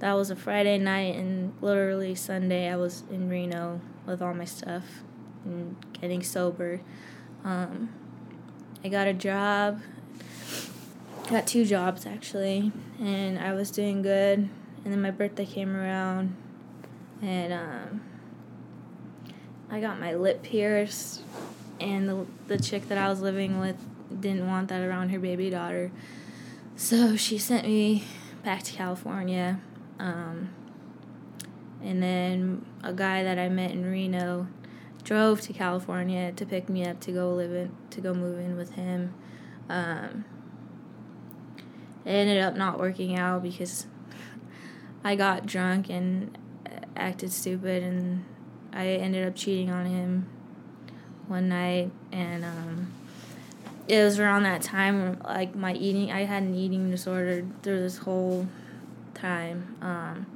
that 0.00 0.14
was 0.14 0.30
a 0.30 0.36
Friday 0.36 0.78
night, 0.78 1.16
and 1.16 1.54
literally 1.60 2.14
Sunday 2.14 2.68
I 2.68 2.76
was 2.76 3.04
in 3.10 3.28
Reno 3.28 3.80
with 4.06 4.20
all 4.20 4.34
my 4.34 4.44
stuff 4.44 4.84
and 5.44 5.76
getting 6.00 6.22
sober. 6.22 6.80
Um, 7.44 7.90
I 8.84 8.88
got 8.88 9.06
a 9.06 9.12
job 9.12 9.80
got 11.32 11.46
two 11.46 11.64
jobs 11.64 12.04
actually, 12.06 12.70
and 13.00 13.38
I 13.38 13.54
was 13.54 13.70
doing 13.70 14.02
good. 14.02 14.48
And 14.84 14.92
then 14.92 15.00
my 15.00 15.10
birthday 15.10 15.46
came 15.46 15.74
around. 15.74 16.36
and 17.20 17.52
um, 17.52 18.00
I 19.70 19.80
got 19.80 19.98
my 19.98 20.14
lip 20.14 20.42
pierced, 20.42 21.22
and 21.80 22.08
the 22.08 22.26
the 22.48 22.58
chick 22.58 22.88
that 22.88 22.98
I 22.98 23.08
was 23.08 23.20
living 23.20 23.58
with 23.58 23.76
didn't 24.20 24.46
want 24.46 24.68
that 24.68 24.82
around 24.82 25.10
her 25.10 25.18
baby 25.18 25.50
daughter, 25.50 25.90
so 26.76 27.16
she 27.16 27.38
sent 27.38 27.66
me 27.66 28.04
back 28.44 28.62
to 28.64 28.72
California. 28.72 29.60
Um, 29.98 30.50
and 31.82 32.02
then 32.02 32.64
a 32.82 32.92
guy 32.92 33.22
that 33.22 33.38
I 33.38 33.48
met 33.48 33.72
in 33.72 33.84
Reno 33.84 34.46
drove 35.02 35.40
to 35.42 35.52
California 35.52 36.32
to 36.32 36.46
pick 36.46 36.68
me 36.68 36.86
up 36.86 37.00
to 37.00 37.12
go 37.12 37.34
live 37.34 37.52
in 37.52 37.72
to 37.90 38.00
go 38.00 38.14
move 38.14 38.38
in 38.38 38.56
with 38.56 38.74
him. 38.74 39.14
Um, 39.68 40.24
it 42.04 42.10
ended 42.10 42.42
up 42.42 42.56
not 42.56 42.78
working 42.78 43.16
out 43.16 43.42
because 43.42 43.86
I 45.04 45.16
got 45.16 45.46
drunk 45.46 45.90
and 45.90 46.36
acted 46.96 47.32
stupid, 47.32 47.82
and 47.82 48.24
I 48.72 48.86
ended 48.86 49.26
up 49.26 49.34
cheating 49.34 49.70
on 49.70 49.86
him 49.86 50.28
one 51.26 51.48
night, 51.48 51.90
and 52.10 52.44
um, 52.44 52.92
it 53.88 54.02
was 54.02 54.18
around 54.18 54.44
that 54.44 54.62
time 54.62 55.20
like 55.24 55.54
my 55.54 55.74
eating. 55.74 56.12
I 56.12 56.24
had 56.24 56.42
an 56.42 56.54
eating 56.54 56.90
disorder 56.90 57.44
through 57.62 57.80
this 57.80 57.98
whole 57.98 58.46
time. 59.14 59.76
Um, 59.80 60.26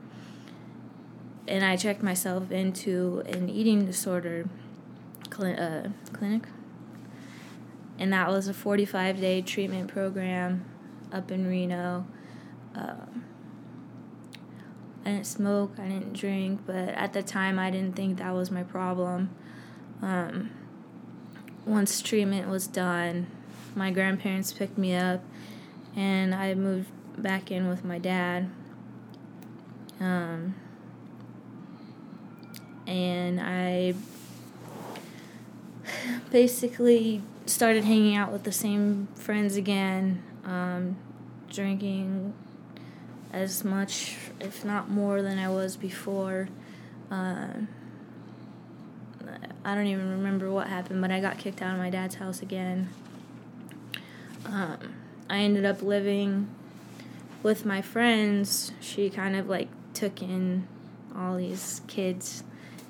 and 1.48 1.64
I 1.64 1.76
checked 1.76 2.02
myself 2.02 2.50
into 2.50 3.22
an 3.26 3.48
eating 3.48 3.86
disorder 3.86 4.48
cl- 5.32 5.58
uh, 5.58 5.88
clinic. 6.12 6.44
And 7.98 8.12
that 8.12 8.28
was 8.28 8.48
a 8.48 8.54
45 8.54 9.20
day 9.20 9.42
treatment 9.42 9.88
program 9.88 10.64
up 11.12 11.30
in 11.30 11.46
Reno. 11.46 12.06
Um, 12.74 13.24
I 15.04 15.10
didn't 15.10 15.26
smoke, 15.26 15.72
I 15.78 15.86
didn't 15.86 16.14
drink, 16.14 16.62
but 16.66 16.88
at 16.88 17.12
the 17.12 17.22
time 17.22 17.58
I 17.58 17.70
didn't 17.70 17.94
think 17.94 18.18
that 18.18 18.34
was 18.34 18.50
my 18.50 18.64
problem. 18.64 19.30
Um, 20.02 20.50
once 21.66 22.00
treatment 22.00 22.48
was 22.48 22.66
done, 22.66 23.26
my 23.74 23.90
grandparents 23.90 24.52
picked 24.52 24.78
me 24.78 24.94
up 24.94 25.22
and 25.94 26.34
I 26.34 26.54
moved 26.54 26.88
back 27.18 27.50
in 27.50 27.68
with 27.68 27.84
my 27.84 27.98
dad. 27.98 28.48
Um, 29.98 30.54
and 32.86 33.40
I 33.40 33.94
basically 36.30 37.22
started 37.46 37.84
hanging 37.84 38.16
out 38.16 38.30
with 38.30 38.44
the 38.44 38.52
same 38.52 39.08
friends 39.14 39.56
again, 39.56 40.22
um, 40.44 40.96
drinking 41.50 42.32
as 43.32 43.64
much, 43.64 44.16
if 44.40 44.64
not 44.64 44.88
more, 44.88 45.22
than 45.22 45.38
I 45.38 45.48
was 45.48 45.76
before. 45.76 46.48
Uh, 47.10 47.48
I 49.66 49.74
don't 49.74 49.88
even 49.88 50.10
remember 50.10 50.50
what 50.50 50.68
happened, 50.68 51.00
but 51.00 51.10
I 51.10 51.20
got 51.20 51.38
kicked 51.38 51.60
out 51.60 51.72
of 51.72 51.78
my 51.78 51.90
dad's 51.90 52.14
house 52.14 52.40
again. 52.40 52.88
Um, 54.44 54.94
I 55.28 55.38
ended 55.38 55.64
up 55.64 55.82
living 55.82 56.48
with 57.42 57.66
my 57.66 57.82
friends. 57.82 58.70
She 58.80 59.10
kind 59.10 59.34
of 59.34 59.48
like 59.48 59.68
took 59.92 60.22
in 60.22 60.68
all 61.16 61.36
these 61.36 61.80
kids 61.88 62.44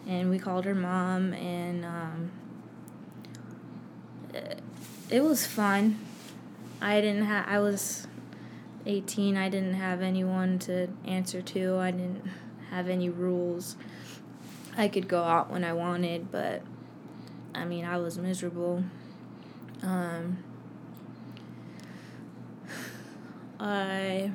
and 0.06 0.30
we 0.30 0.38
called 0.38 0.64
her 0.64 0.74
mom 0.74 1.32
and 1.34 1.84
um, 1.84 2.30
it, 5.10 5.22
was 5.22 5.46
fun 5.46 5.98
i 6.80 7.00
didn't 7.00 7.24
have 7.24 7.46
i 7.48 7.58
was 7.58 8.06
18 8.84 9.36
i 9.36 9.48
didn't 9.48 9.74
have 9.74 10.02
anyone 10.02 10.58
to 10.58 10.88
answer 11.04 11.40
to 11.40 11.76
i 11.76 11.90
didn't 11.90 12.24
have 12.70 12.88
any 12.88 13.08
rules 13.08 13.76
i 14.76 14.88
could 14.88 15.08
go 15.08 15.22
out 15.22 15.50
when 15.50 15.64
i 15.64 15.72
wanted 15.72 16.30
but 16.30 16.62
i 17.54 17.64
mean 17.64 17.84
i 17.84 17.96
was 17.96 18.18
miserable 18.18 18.82
um, 19.82 20.38
i 23.60 24.30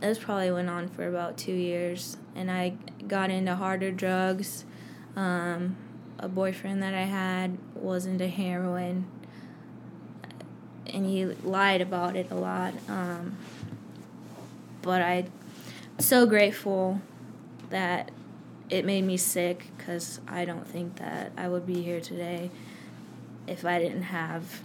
this 0.00 0.18
probably 0.18 0.50
went 0.50 0.68
on 0.68 0.88
for 0.88 1.06
about 1.06 1.36
two 1.36 1.52
years, 1.52 2.16
and 2.34 2.50
I 2.50 2.70
got 3.06 3.30
into 3.30 3.54
harder 3.54 3.90
drugs. 3.90 4.64
Um, 5.14 5.76
a 6.18 6.28
boyfriend 6.28 6.82
that 6.82 6.94
I 6.94 7.02
had 7.02 7.58
was 7.74 8.06
into 8.06 8.28
heroin, 8.28 9.06
and 10.86 11.04
he 11.06 11.26
lied 11.26 11.80
about 11.80 12.16
it 12.16 12.30
a 12.30 12.34
lot. 12.34 12.74
Um, 12.88 13.36
but 14.82 15.02
I'm 15.02 15.30
so 16.00 16.26
grateful 16.26 17.00
that 17.70 18.10
it 18.68 18.84
made 18.84 19.04
me 19.04 19.16
sick 19.16 19.66
because 19.76 20.20
I 20.26 20.44
don't 20.44 20.66
think 20.66 20.96
that 20.96 21.32
I 21.36 21.48
would 21.48 21.66
be 21.66 21.82
here 21.82 22.00
today 22.00 22.50
if 23.46 23.64
I 23.64 23.78
didn't 23.78 24.04
have 24.04 24.62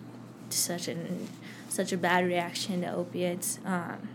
such 0.50 0.88
an 0.88 1.27
such 1.68 1.92
a 1.92 1.98
bad 1.98 2.25
reaction 2.25 2.82
to 2.82 2.94
opiates. 2.94 3.60
Um, 3.65 4.08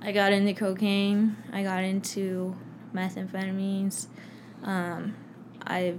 I 0.00 0.10
got 0.10 0.32
into 0.32 0.54
cocaine. 0.54 1.36
I 1.52 1.62
got 1.62 1.84
into 1.84 2.56
methamphetamines. 2.92 4.06
Um, 4.64 5.14
I 5.64 5.94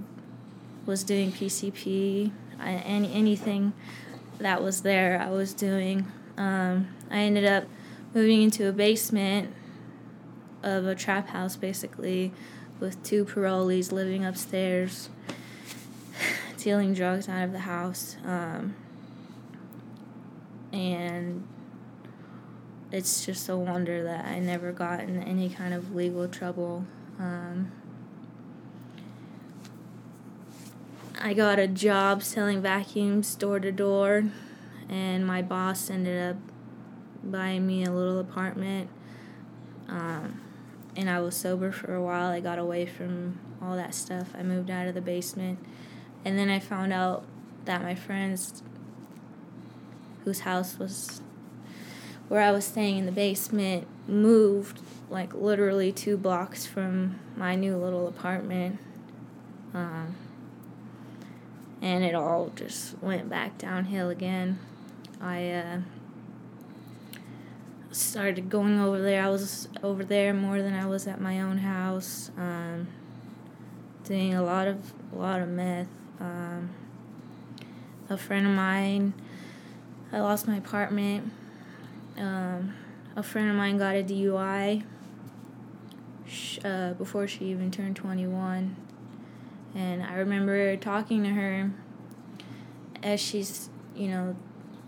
was 0.84 1.02
doing 1.04 1.32
PCP. 1.32 2.30
I, 2.60 2.72
any 2.72 3.12
anything 3.12 3.72
that 4.38 4.62
was 4.62 4.82
there, 4.82 5.20
I 5.20 5.30
was 5.30 5.54
doing. 5.54 6.06
Um, 6.36 6.88
I 7.10 7.18
ended 7.20 7.46
up 7.46 7.64
moving 8.12 8.42
into 8.42 8.68
a 8.68 8.72
basement 8.72 9.54
of 10.64 10.86
a 10.86 10.94
trap 10.94 11.28
house, 11.28 11.56
basically, 11.56 12.32
with 12.80 13.00
two 13.02 13.24
parolees 13.24 13.92
living 13.92 14.24
upstairs, 14.24 15.10
dealing 16.58 16.94
drugs 16.94 17.28
out 17.28 17.44
of 17.44 17.52
the 17.52 17.60
house. 17.60 18.16
Um, 18.24 18.74
and 20.72 21.46
it's 22.90 23.24
just 23.24 23.48
a 23.48 23.56
wonder 23.56 24.02
that 24.04 24.24
I 24.24 24.38
never 24.38 24.72
got 24.72 25.00
in 25.00 25.22
any 25.22 25.48
kind 25.48 25.74
of 25.74 25.94
legal 25.94 26.26
trouble. 26.26 26.86
Um, 27.18 27.70
I 31.20 31.34
got 31.34 31.58
a 31.58 31.68
job 31.68 32.22
selling 32.22 32.60
vacuums 32.60 33.34
door 33.34 33.60
to 33.60 33.70
door, 33.70 34.24
and 34.88 35.26
my 35.26 35.42
boss 35.42 35.90
ended 35.90 36.30
up 36.30 36.36
buying 37.22 37.66
me 37.66 37.84
a 37.84 37.90
little 37.90 38.18
apartment. 38.18 38.90
Um, 39.88 40.40
and 40.96 41.10
I 41.10 41.20
was 41.20 41.36
sober 41.36 41.72
for 41.72 41.94
a 41.94 42.02
while. 42.02 42.30
I 42.30 42.40
got 42.40 42.58
away 42.58 42.86
from 42.86 43.38
all 43.60 43.76
that 43.76 43.94
stuff. 43.94 44.28
I 44.36 44.42
moved 44.42 44.70
out 44.70 44.86
of 44.86 44.94
the 44.94 45.00
basement. 45.00 45.58
And 46.24 46.38
then 46.38 46.48
I 46.48 46.58
found 46.58 46.92
out 46.92 47.24
that 47.64 47.82
my 47.82 47.94
friends, 47.94 48.62
whose 50.24 50.40
house 50.40 50.78
was 50.78 51.20
where 52.28 52.40
I 52.40 52.52
was 52.52 52.64
staying 52.64 52.98
in 52.98 53.06
the 53.06 53.12
basement 53.12 53.86
moved 54.08 54.80
like 55.10 55.34
literally 55.34 55.92
two 55.92 56.16
blocks 56.16 56.64
from 56.64 57.18
my 57.36 57.54
new 57.54 57.76
little 57.76 58.08
apartment. 58.08 58.78
Um, 59.74 60.16
and 61.82 62.02
it 62.02 62.14
all 62.14 62.50
just 62.56 63.00
went 63.02 63.28
back 63.28 63.58
downhill 63.58 64.08
again. 64.08 64.58
I 65.20 65.50
uh, 65.50 65.78
started 67.94 68.50
going 68.50 68.78
over 68.80 69.00
there. 69.00 69.22
I 69.22 69.28
was 69.28 69.68
over 69.82 70.04
there 70.04 70.34
more 70.34 70.60
than 70.60 70.74
I 70.74 70.86
was 70.86 71.06
at 71.06 71.20
my 71.20 71.40
own 71.40 71.58
house, 71.58 72.30
um, 72.36 72.88
doing 74.04 74.34
a 74.34 74.42
lot 74.42 74.68
of 74.68 74.92
a 75.12 75.16
lot 75.16 75.40
of 75.40 75.48
meth. 75.48 75.88
Um, 76.20 76.70
a 78.08 78.16
friend 78.16 78.46
of 78.46 78.52
mine, 78.52 79.14
I 80.12 80.20
lost 80.20 80.46
my 80.46 80.56
apartment 80.56 81.32
um, 82.16 82.74
a 83.16 83.22
friend 83.22 83.50
of 83.50 83.56
mine 83.56 83.78
got 83.78 83.96
a 83.96 84.02
DUI 84.02 84.84
uh, 86.64 86.92
before 86.94 87.26
she 87.26 87.46
even 87.46 87.70
turned 87.70 87.96
21. 87.96 88.76
And 89.74 90.02
I 90.02 90.14
remember 90.14 90.76
talking 90.76 91.24
to 91.24 91.30
her 91.30 91.70
as 93.02 93.20
she's, 93.20 93.68
you 93.96 94.08
know, 94.08 94.36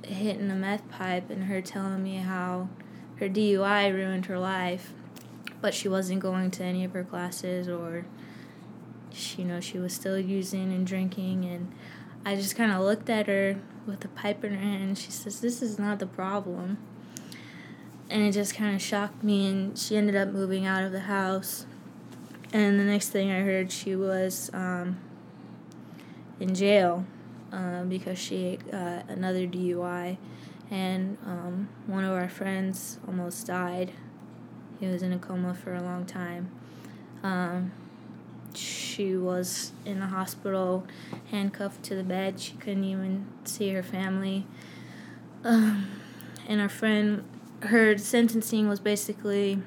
hitting 0.05 0.49
the 0.49 0.55
meth 0.55 0.89
pipe 0.89 1.31
and 1.31 1.45
her 1.45 1.61
telling 1.61 2.03
me 2.03 2.17
how 2.17 2.69
her 3.17 3.29
DUI 3.29 3.93
ruined 3.93 4.27
her 4.27 4.39
life, 4.39 4.93
but 5.61 5.75
she 5.75 5.89
wasn't 5.89 6.21
going 6.21 6.51
to 6.53 6.65
any 6.65 6.85
of 6.85 6.93
her 6.93 7.05
classes 7.05 7.69
or, 7.69 8.07
she, 9.13 9.43
you 9.43 9.49
know, 9.49 9.61
she 9.61 9.79
was 9.79 9.93
still 9.93 10.19
using 10.19 10.73
and 10.73 10.87
drinking. 10.87 11.45
And 11.45 11.73
I 12.25 12.37
just 12.37 12.57
kind 12.57 12.73
of 12.73 12.81
looked 12.81 13.09
at 13.09 13.27
her 13.27 13.59
with 13.87 14.01
the 14.01 14.09
pipe 14.09 14.45
in 14.45 14.55
her 14.55 14.61
hand 14.61 14.83
and 14.83 14.99
she 14.99 15.11
says, 15.11 15.41
This 15.41 15.63
is 15.63 15.79
not 15.79 15.99
the 15.99 16.07
problem 16.07 16.79
and 18.09 18.23
it 18.23 18.33
just 18.33 18.55
kind 18.55 18.75
of 18.75 18.83
shocked 18.83 19.23
me 19.23 19.49
and 19.49 19.79
she 19.79 19.97
ended 19.97 20.15
up 20.15 20.29
moving 20.29 20.65
out 20.67 20.85
of 20.85 20.93
the 20.93 21.01
house 21.01 21.67
and 22.53 22.79
the 22.79 22.85
next 22.85 23.09
thing 23.11 23.31
i 23.31 23.41
heard 23.41 23.73
she 23.73 23.97
was 23.97 24.51
um, 24.53 24.99
in 26.39 26.55
jail 26.55 27.05
um, 27.53 27.89
because 27.89 28.19
she 28.19 28.59
got 28.71 29.09
another 29.09 29.47
dui 29.47 30.17
and 30.71 31.17
um, 31.25 31.69
one 31.87 32.05
of 32.05 32.13
our 32.13 32.29
friends 32.29 32.99
almost 33.07 33.47
died 33.47 33.93
He 34.81 34.87
was 34.87 35.03
in 35.03 35.13
a 35.13 35.19
coma 35.19 35.55
for 35.55 35.75
a 35.75 35.83
long 35.83 36.05
time. 36.05 36.51
Um, 37.23 37.73
she 38.55 39.17
was 39.17 39.73
in 39.85 40.01
the 40.01 40.07
hospital, 40.07 40.87
handcuffed 41.31 41.83
to 41.85 41.95
the 41.95 42.03
bed. 42.03 42.41
She 42.41 42.53
couldn't 42.55 42.85
even 42.85 43.27
see 43.45 43.71
her 43.71 43.83
family. 43.83 44.47
Um, 45.45 45.89
and 46.47 46.61
our 46.61 46.69
friend, 46.69 47.25
her 47.63 47.97
sentencing 47.99 48.69
was 48.69 48.81
basically 48.81 49.59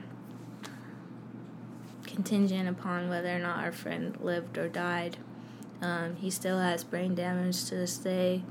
contingent 2.03 2.67
upon 2.67 3.09
whether 3.09 3.35
or 3.35 3.39
not 3.39 3.59
our 3.63 3.71
friend 3.71 4.17
lived 4.21 4.57
or 4.57 4.67
died. 4.67 5.17
Um, 5.81 6.17
he 6.17 6.29
still 6.29 6.59
has 6.59 6.83
brain 6.83 7.15
damage 7.15 7.65
to 7.65 7.75
this 7.75 7.97
day. 7.97 8.43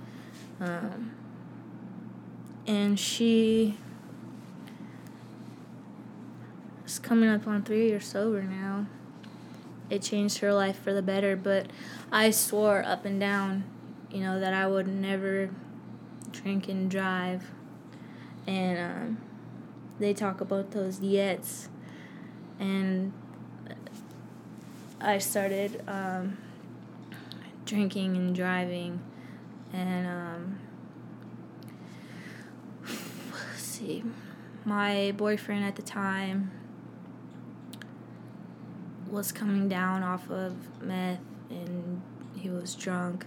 And 2.69 3.01
she 3.01 3.77
is 6.85 6.99
coming 6.99 7.29
up 7.29 7.49
on 7.49 7.63
three 7.63 7.89
years 7.89 8.07
sober 8.07 8.43
now. 8.43 8.87
It 9.91 10.03
changed 10.03 10.39
her 10.39 10.53
life 10.53 10.79
for 10.79 10.93
the 10.93 11.03
better, 11.03 11.35
but 11.35 11.67
I 12.13 12.31
swore 12.31 12.85
up 12.85 13.05
and 13.07 13.19
down, 13.19 13.65
you 14.11 14.21
know, 14.21 14.39
that 14.39 14.53
I 14.53 14.67
would 14.67 14.87
never 14.87 15.51
drink 16.31 16.69
and 16.69 16.91
drive. 16.91 17.45
And 18.47 18.79
um, 18.79 19.19
they 19.99 20.15
talk 20.15 20.41
about 20.41 20.71
those 20.71 21.01
yets, 21.01 21.69
and 22.59 23.13
I 25.01 25.19
started 25.19 25.83
um, 25.87 26.39
drinking 27.65 28.17
and 28.17 28.35
driving, 28.35 29.01
and 29.73 30.07
um, 30.07 30.59
let's 33.33 33.68
see, 33.79 34.03
my 34.65 35.13
boyfriend 35.17 35.65
at 35.65 35.77
the 35.77 35.83
time 35.83 36.51
was 39.09 39.31
coming 39.31 39.69
down 39.69 40.03
off 40.03 40.29
of 40.31 40.55
meth, 40.83 41.21
and 41.49 42.03
he 42.37 42.51
was 42.51 42.75
drunk, 42.75 43.25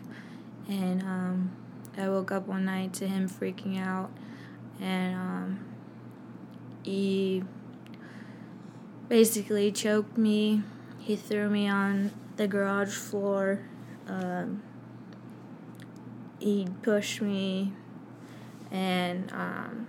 and 0.67 1.01
um, 1.03 1.51
I 1.98 2.10
woke 2.10 2.31
up 2.31 2.48
one 2.48 2.65
night 2.65 2.93
to 2.96 3.08
him 3.08 3.29
freaking 3.29 3.79
out, 3.79 4.12
and 4.79 5.15
um, 5.15 5.60
he 6.84 7.43
basically 9.08 9.72
choked 9.72 10.17
me. 10.17 10.63
He 11.00 11.15
threw 11.15 11.50
me 11.50 11.67
on 11.67 12.12
the 12.36 12.48
garage 12.48 12.93
floor. 12.93 13.60
Um, 14.08 14.62
he 16.39 16.67
pushed 16.81 17.22
me, 17.22 17.74
and 18.70 19.31
um, 19.31 19.88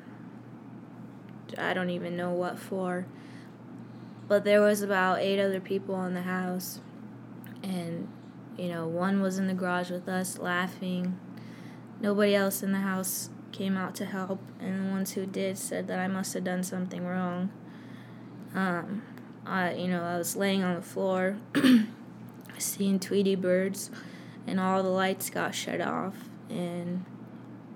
I 1.58 1.74
don't 1.74 1.90
even 1.90 2.16
know 2.16 2.30
what 2.30 2.58
for. 2.58 3.06
But 4.28 4.44
there 4.44 4.60
was 4.60 4.82
about 4.82 5.20
eight 5.20 5.40
other 5.40 5.60
people 5.60 6.02
in 6.04 6.14
the 6.14 6.22
house, 6.22 6.80
and 7.62 8.08
you 8.56 8.68
know, 8.68 8.86
one 8.86 9.20
was 9.20 9.38
in 9.38 9.46
the 9.46 9.54
garage 9.54 9.90
with 9.90 10.08
us 10.08 10.38
laughing. 10.38 11.18
Nobody 12.00 12.34
else 12.34 12.62
in 12.62 12.72
the 12.72 12.78
house 12.78 13.30
came 13.52 13.76
out 13.76 13.94
to 13.96 14.06
help, 14.06 14.40
and 14.60 14.86
the 14.86 14.90
ones 14.90 15.12
who 15.12 15.26
did 15.26 15.58
said 15.58 15.86
that 15.88 15.98
I 15.98 16.08
must 16.08 16.34
have 16.34 16.44
done 16.44 16.62
something 16.62 17.06
wrong. 17.06 17.50
Um, 18.54 19.02
I, 19.46 19.74
you 19.74 19.88
know, 19.88 20.02
I 20.02 20.18
was 20.18 20.36
laying 20.36 20.62
on 20.62 20.76
the 20.76 20.82
floor, 20.82 21.38
seeing 22.58 22.98
Tweety 22.98 23.34
birds, 23.34 23.90
and 24.46 24.58
all 24.60 24.82
the 24.82 24.88
lights 24.88 25.30
got 25.30 25.54
shut 25.54 25.80
off. 25.80 26.14
And, 26.48 27.04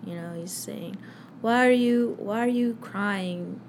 you 0.04 0.14
know, 0.14 0.34
he's 0.34 0.52
saying, 0.52 0.96
"Why 1.40 1.66
are 1.66 1.70
you? 1.70 2.16
Why 2.18 2.40
are 2.40 2.48
you 2.48 2.78
crying? 2.80 3.60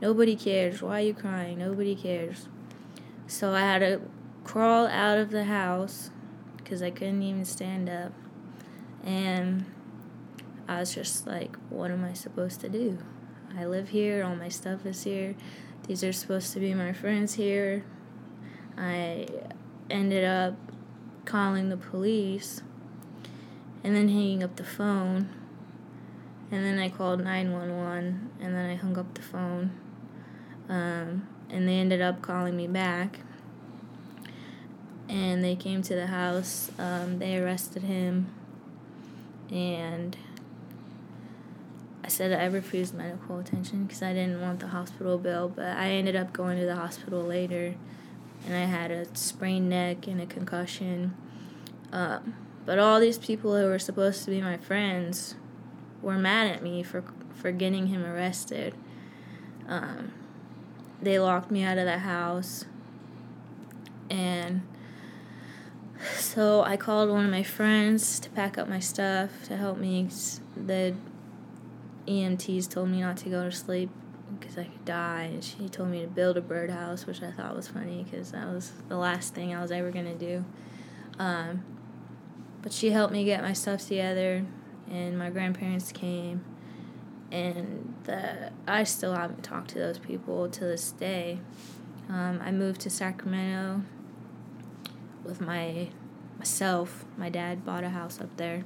Nobody 0.00 0.36
cares. 0.36 0.80
Why 0.82 1.00
are 1.00 1.06
you 1.06 1.14
crying? 1.14 1.58
Nobody 1.58 1.94
cares." 1.94 2.48
So 3.26 3.52
I 3.52 3.60
had 3.60 3.80
to 3.80 4.00
crawl 4.44 4.86
out 4.86 5.18
of 5.18 5.30
the 5.30 5.44
house 5.44 6.10
because 6.56 6.82
I 6.82 6.90
couldn't 6.90 7.22
even 7.22 7.44
stand 7.44 7.88
up, 7.88 8.12
and 9.04 9.64
I 10.66 10.80
was 10.80 10.94
just 10.94 11.26
like, 11.26 11.56
"What 11.68 11.90
am 11.90 12.04
I 12.04 12.12
supposed 12.12 12.60
to 12.60 12.68
do? 12.68 12.98
I 13.56 13.64
live 13.66 13.88
here. 13.90 14.24
All 14.24 14.36
my 14.36 14.48
stuff 14.48 14.86
is 14.86 15.04
here." 15.04 15.34
These 15.86 16.04
are 16.04 16.12
supposed 16.12 16.52
to 16.52 16.60
be 16.60 16.74
my 16.74 16.92
friends 16.92 17.34
here. 17.34 17.84
I 18.76 19.26
ended 19.90 20.24
up 20.24 20.54
calling 21.24 21.68
the 21.68 21.76
police 21.76 22.62
and 23.82 23.96
then 23.96 24.08
hanging 24.08 24.42
up 24.42 24.56
the 24.56 24.64
phone. 24.64 25.30
And 26.50 26.64
then 26.64 26.78
I 26.78 26.88
called 26.88 27.22
911 27.22 28.30
and 28.40 28.54
then 28.54 28.70
I 28.70 28.74
hung 28.74 28.96
up 28.96 29.14
the 29.14 29.22
phone. 29.22 29.70
Um, 30.68 31.28
and 31.50 31.68
they 31.68 31.74
ended 31.78 32.00
up 32.00 32.22
calling 32.22 32.56
me 32.56 32.66
back. 32.66 33.20
And 35.08 35.42
they 35.42 35.56
came 35.56 35.82
to 35.82 35.94
the 35.94 36.06
house. 36.06 36.70
Um, 36.78 37.18
they 37.18 37.38
arrested 37.38 37.82
him. 37.82 38.32
And 39.50 40.16
I 42.08 42.10
said 42.10 42.32
I 42.32 42.46
refused 42.46 42.94
medical 42.94 43.38
attention 43.38 43.84
because 43.84 44.02
I 44.02 44.14
didn't 44.14 44.40
want 44.40 44.60
the 44.60 44.68
hospital 44.68 45.18
bill, 45.18 45.50
but 45.54 45.76
I 45.76 45.90
ended 45.90 46.16
up 46.16 46.32
going 46.32 46.58
to 46.58 46.64
the 46.64 46.74
hospital 46.74 47.22
later, 47.22 47.74
and 48.46 48.54
I 48.54 48.64
had 48.64 48.90
a 48.90 49.14
sprained 49.14 49.68
neck 49.68 50.06
and 50.06 50.18
a 50.18 50.24
concussion. 50.24 51.14
Um, 51.92 52.34
but 52.64 52.78
all 52.78 52.98
these 52.98 53.18
people 53.18 53.54
who 53.54 53.66
were 53.66 53.78
supposed 53.78 54.24
to 54.24 54.30
be 54.30 54.40
my 54.40 54.56
friends 54.56 55.34
were 56.02 56.18
mad 56.18 56.48
at 56.48 56.62
me 56.62 56.82
for 56.82 57.04
for 57.34 57.52
getting 57.52 57.88
him 57.88 58.04
arrested. 58.04 58.74
Um, 59.68 60.12
they 61.00 61.18
locked 61.18 61.50
me 61.50 61.62
out 61.62 61.78
of 61.78 61.84
the 61.84 61.98
house, 61.98 62.64
and 64.10 64.62
so 66.16 66.62
I 66.62 66.76
called 66.76 67.10
one 67.10 67.24
of 67.24 67.30
my 67.30 67.42
friends 67.42 68.20
to 68.20 68.30
pack 68.30 68.58
up 68.58 68.68
my 68.68 68.80
stuff 68.80 69.30
to 69.44 69.56
help 69.56 69.78
me. 69.78 70.08
The 70.56 70.94
EMTs 72.06 72.68
told 72.68 72.88
me 72.88 73.00
not 73.00 73.16
to 73.18 73.28
go 73.28 73.44
to 73.44 73.52
sleep 73.52 73.90
because 74.38 74.58
I 74.58 74.64
could 74.64 74.84
die. 74.84 75.30
And 75.32 75.44
she 75.44 75.68
told 75.68 75.90
me 75.90 76.02
to 76.02 76.06
build 76.06 76.36
a 76.36 76.40
birdhouse, 76.40 77.06
which 77.06 77.22
I 77.22 77.30
thought 77.30 77.54
was 77.54 77.68
funny 77.68 78.04
because 78.04 78.32
that 78.32 78.46
was 78.46 78.72
the 78.88 78.96
last 78.96 79.34
thing 79.34 79.54
I 79.54 79.60
was 79.60 79.70
ever 79.70 79.90
to 79.90 80.14
do. 80.14 80.44
Um, 81.18 81.64
but 82.62 82.72
she 82.72 82.90
helped 82.90 83.12
me 83.12 83.24
get 83.24 83.42
my 83.42 83.52
stuff 83.52 83.86
together, 83.86 84.44
and 84.90 85.18
my 85.18 85.30
grandparents 85.30 85.92
came. 85.92 86.44
And 87.30 87.94
the, 88.04 88.52
I 88.66 88.84
still 88.84 89.14
haven't 89.14 89.42
talked 89.42 89.70
to 89.70 89.78
those 89.78 89.98
people 89.98 90.48
to 90.48 90.60
this 90.60 90.92
day. 90.92 91.40
Um, 92.08 92.40
I 92.42 92.50
moved 92.50 92.80
to 92.82 92.90
Sacramento 92.90 93.82
with 95.24 95.40
my 95.40 95.88
myself. 96.38 97.04
My 97.16 97.28
dad 97.28 97.66
bought 97.66 97.84
a 97.84 97.90
house 97.90 98.20
up 98.20 98.34
there. 98.36 98.64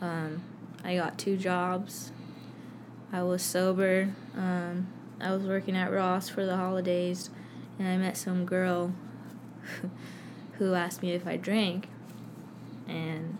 Um, 0.00 0.42
I 0.84 0.96
got 0.96 1.18
two 1.18 1.36
jobs 1.36 2.12
I 3.14 3.22
was 3.22 3.42
sober. 3.42 4.08
Um, 4.34 4.88
I 5.20 5.32
was 5.32 5.42
working 5.42 5.76
at 5.76 5.92
Ross 5.92 6.30
for 6.30 6.46
the 6.46 6.56
holidays, 6.56 7.28
and 7.78 7.86
I 7.86 7.98
met 7.98 8.16
some 8.16 8.46
girl 8.46 8.94
who 10.52 10.72
asked 10.72 11.02
me 11.02 11.12
if 11.12 11.26
I 11.26 11.36
drank. 11.36 11.88
And 12.88 13.36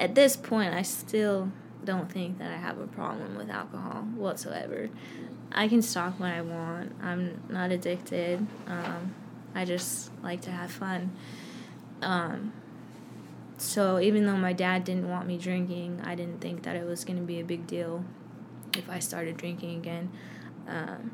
at 0.00 0.14
this 0.14 0.36
point, 0.36 0.74
I 0.74 0.82
still 0.82 1.52
don't 1.84 2.10
think 2.10 2.38
that 2.38 2.50
I 2.50 2.56
have 2.56 2.78
a 2.78 2.86
problem 2.86 3.36
with 3.36 3.50
alcohol 3.50 4.02
whatsoever. 4.16 4.88
I 5.52 5.68
can 5.68 5.82
stop 5.82 6.18
when 6.18 6.30
I 6.30 6.42
want. 6.42 6.92
I'm 7.02 7.42
not 7.48 7.70
addicted. 7.70 8.46
Um, 8.66 9.14
I 9.54 9.64
just 9.64 10.10
like 10.22 10.40
to 10.42 10.50
have 10.50 10.70
fun. 10.70 11.12
Um, 12.02 12.52
so 13.58 14.00
even 14.00 14.26
though 14.26 14.36
my 14.36 14.54
dad 14.54 14.84
didn't 14.84 15.08
want 15.08 15.26
me 15.26 15.36
drinking, 15.36 16.00
I 16.02 16.14
didn't 16.14 16.40
think 16.40 16.62
that 16.62 16.76
it 16.76 16.86
was 16.86 17.04
going 17.04 17.18
to 17.18 17.24
be 17.24 17.40
a 17.40 17.44
big 17.44 17.66
deal 17.66 18.04
if 18.76 18.88
I 18.88 19.00
started 19.00 19.36
drinking 19.36 19.76
again. 19.76 20.10
Um, 20.66 21.10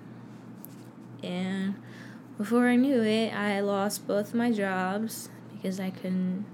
and 1.23 1.75
before 2.39 2.69
I 2.69 2.77
knew 2.77 3.03
it, 3.03 3.35
I 3.35 3.61
lost 3.61 4.07
both 4.07 4.33
my 4.33 4.53
jobs 4.53 5.29
because 5.53 5.81
I 5.81 5.91
couldn't. 5.91 6.45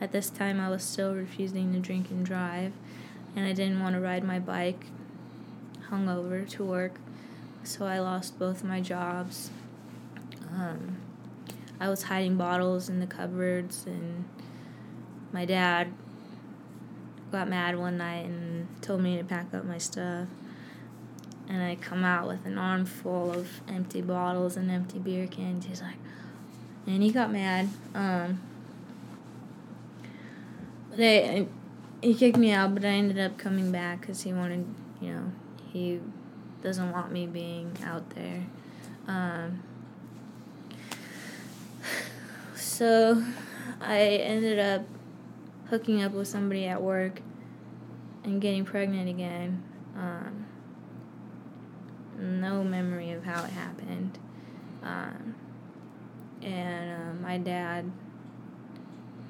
At 0.00 0.12
this 0.12 0.28
time, 0.28 0.60
I 0.60 0.68
was 0.68 0.82
still 0.82 1.14
refusing 1.14 1.72
to 1.72 1.78
drink 1.78 2.10
and 2.10 2.24
drive, 2.24 2.72
and 3.34 3.46
I 3.46 3.52
didn't 3.52 3.80
want 3.80 3.94
to 3.94 4.00
ride 4.00 4.24
my 4.24 4.38
bike 4.38 4.86
hungover 5.90 6.48
to 6.50 6.64
work, 6.64 7.00
so 7.64 7.86
I 7.86 7.98
lost 7.98 8.38
both 8.38 8.62
my 8.62 8.80
jobs. 8.80 9.50
Um, 10.52 10.98
I 11.80 11.88
was 11.88 12.04
hiding 12.04 12.36
bottles 12.36 12.88
in 12.88 13.00
the 13.00 13.06
cupboards, 13.06 13.86
and 13.86 14.24
my 15.32 15.44
dad 15.44 15.92
got 17.32 17.48
mad 17.48 17.78
one 17.78 17.96
night 17.98 18.26
and 18.26 18.68
told 18.82 19.00
me 19.00 19.16
to 19.16 19.24
pack 19.24 19.52
up 19.54 19.64
my 19.64 19.78
stuff. 19.78 20.28
And 21.48 21.62
I 21.62 21.76
come 21.76 22.04
out 22.04 22.26
with 22.26 22.44
an 22.44 22.58
armful 22.58 23.32
of 23.32 23.60
empty 23.68 24.02
bottles 24.02 24.56
and 24.56 24.70
empty 24.70 24.98
beer 24.98 25.26
cans. 25.26 25.66
He's 25.66 25.80
like, 25.80 25.96
and 26.86 27.02
he 27.02 27.12
got 27.12 27.32
mad. 27.32 27.68
Um, 27.94 28.40
they 30.96 31.46
he 32.02 32.14
kicked 32.14 32.36
me 32.36 32.52
out, 32.52 32.74
but 32.74 32.84
I 32.84 32.88
ended 32.88 33.18
up 33.18 33.38
coming 33.38 33.72
back 33.72 34.00
because 34.00 34.22
he 34.22 34.32
wanted, 34.32 34.66
you 35.00 35.12
know, 35.12 35.32
he 35.72 36.00
doesn't 36.62 36.92
want 36.92 37.12
me 37.12 37.26
being 37.26 37.76
out 37.84 38.10
there. 38.10 38.44
Um, 39.06 39.62
so 42.54 43.22
I 43.80 43.98
ended 44.00 44.58
up 44.58 44.82
hooking 45.70 46.02
up 46.02 46.12
with 46.12 46.28
somebody 46.28 46.66
at 46.66 46.82
work 46.82 47.20
and 48.24 48.40
getting 48.40 48.64
pregnant 48.64 49.08
again. 49.08 49.62
Um, 49.96 50.46
no 52.18 52.62
memory 52.64 53.12
of 53.12 53.24
how 53.24 53.44
it 53.44 53.50
happened. 53.50 54.18
Um, 54.82 55.34
and 56.42 56.92
uh, 56.92 57.22
my 57.22 57.38
dad 57.38 57.90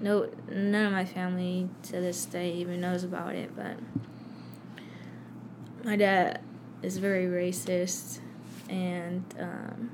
no, 0.01 0.29
none 0.51 0.87
of 0.87 0.93
my 0.93 1.05
family 1.05 1.69
to 1.85 1.93
this 1.93 2.25
day 2.27 2.53
even 2.53 2.81
knows 2.81 3.05
about 3.05 3.35
it, 3.35 3.55
but 3.57 3.77
my 5.85 5.97
dad 5.97 6.41
is 6.83 6.99
very 6.99 7.27
racist 7.27 8.21
and 8.69 9.25
um, 9.39 9.91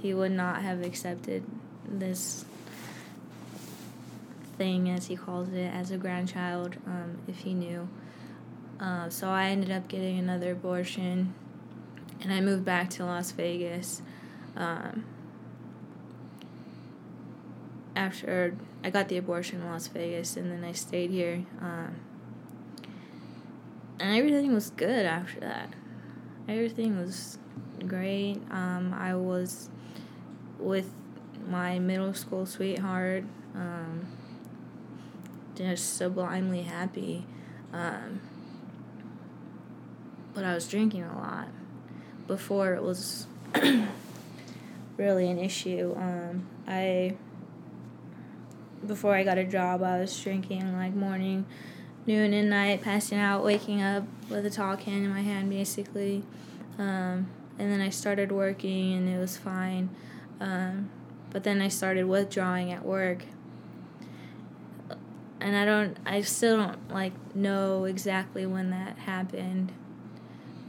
he 0.00 0.14
would 0.14 0.32
not 0.32 0.62
have 0.62 0.82
accepted 0.82 1.44
this 1.86 2.44
thing, 4.56 4.88
as 4.90 5.06
he 5.06 5.16
calls 5.16 5.48
it, 5.50 5.72
as 5.72 5.90
a 5.90 5.96
grandchild 5.96 6.76
um, 6.86 7.18
if 7.28 7.38
he 7.38 7.54
knew. 7.54 7.88
Uh, 8.80 9.08
so 9.08 9.28
I 9.28 9.48
ended 9.50 9.70
up 9.70 9.88
getting 9.88 10.18
another 10.18 10.52
abortion, 10.52 11.34
and 12.20 12.32
I 12.32 12.40
moved 12.40 12.64
back 12.64 12.90
to 12.90 13.04
Las 13.04 13.30
Vegas. 13.32 14.02
Um, 14.56 15.04
after 17.94 18.54
I 18.86 18.90
got 18.90 19.08
the 19.08 19.16
abortion 19.16 19.62
in 19.62 19.66
Las 19.66 19.88
Vegas, 19.88 20.36
and 20.36 20.48
then 20.48 20.62
I 20.62 20.70
stayed 20.70 21.10
here, 21.10 21.44
um, 21.60 21.96
and 23.98 24.16
everything 24.16 24.54
was 24.54 24.70
good 24.70 25.04
after 25.04 25.40
that. 25.40 25.70
Everything 26.48 26.96
was 26.96 27.36
great. 27.88 28.40
Um, 28.48 28.94
I 28.96 29.16
was 29.16 29.70
with 30.60 30.88
my 31.48 31.80
middle 31.80 32.14
school 32.14 32.46
sweetheart. 32.46 33.24
Um, 33.56 34.06
just 35.56 35.96
sublimely 35.96 36.62
happy. 36.62 37.26
Um, 37.72 38.20
but 40.32 40.44
I 40.44 40.54
was 40.54 40.68
drinking 40.68 41.02
a 41.02 41.18
lot 41.18 41.48
before 42.28 42.74
it 42.74 42.84
was 42.84 43.26
really 44.96 45.28
an 45.28 45.40
issue. 45.40 45.92
Um, 45.96 46.46
I 46.68 47.16
before 48.86 49.14
I 49.14 49.24
got 49.24 49.38
a 49.38 49.44
job, 49.44 49.82
I 49.82 49.98
was 50.00 50.18
drinking 50.20 50.76
like 50.76 50.94
morning, 50.94 51.46
noon, 52.06 52.32
and 52.32 52.50
night, 52.50 52.82
passing 52.82 53.18
out, 53.18 53.44
waking 53.44 53.82
up 53.82 54.04
with 54.28 54.46
a 54.46 54.50
tall 54.50 54.76
can 54.76 55.04
in 55.04 55.10
my 55.10 55.22
hand, 55.22 55.50
basically. 55.50 56.22
Um, 56.78 57.28
and 57.58 57.72
then 57.72 57.80
I 57.80 57.90
started 57.90 58.32
working, 58.32 58.94
and 58.94 59.08
it 59.08 59.18
was 59.18 59.36
fine. 59.36 59.88
Um, 60.40 60.90
but 61.30 61.44
then 61.44 61.60
I 61.60 61.68
started 61.68 62.04
withdrawing 62.04 62.72
at 62.72 62.84
work, 62.84 63.24
and 65.40 65.56
I 65.56 65.64
don't, 65.64 65.96
I 66.06 66.22
still 66.22 66.56
don't 66.56 66.92
like 66.92 67.12
know 67.34 67.84
exactly 67.84 68.46
when 68.46 68.70
that 68.70 68.98
happened 68.98 69.72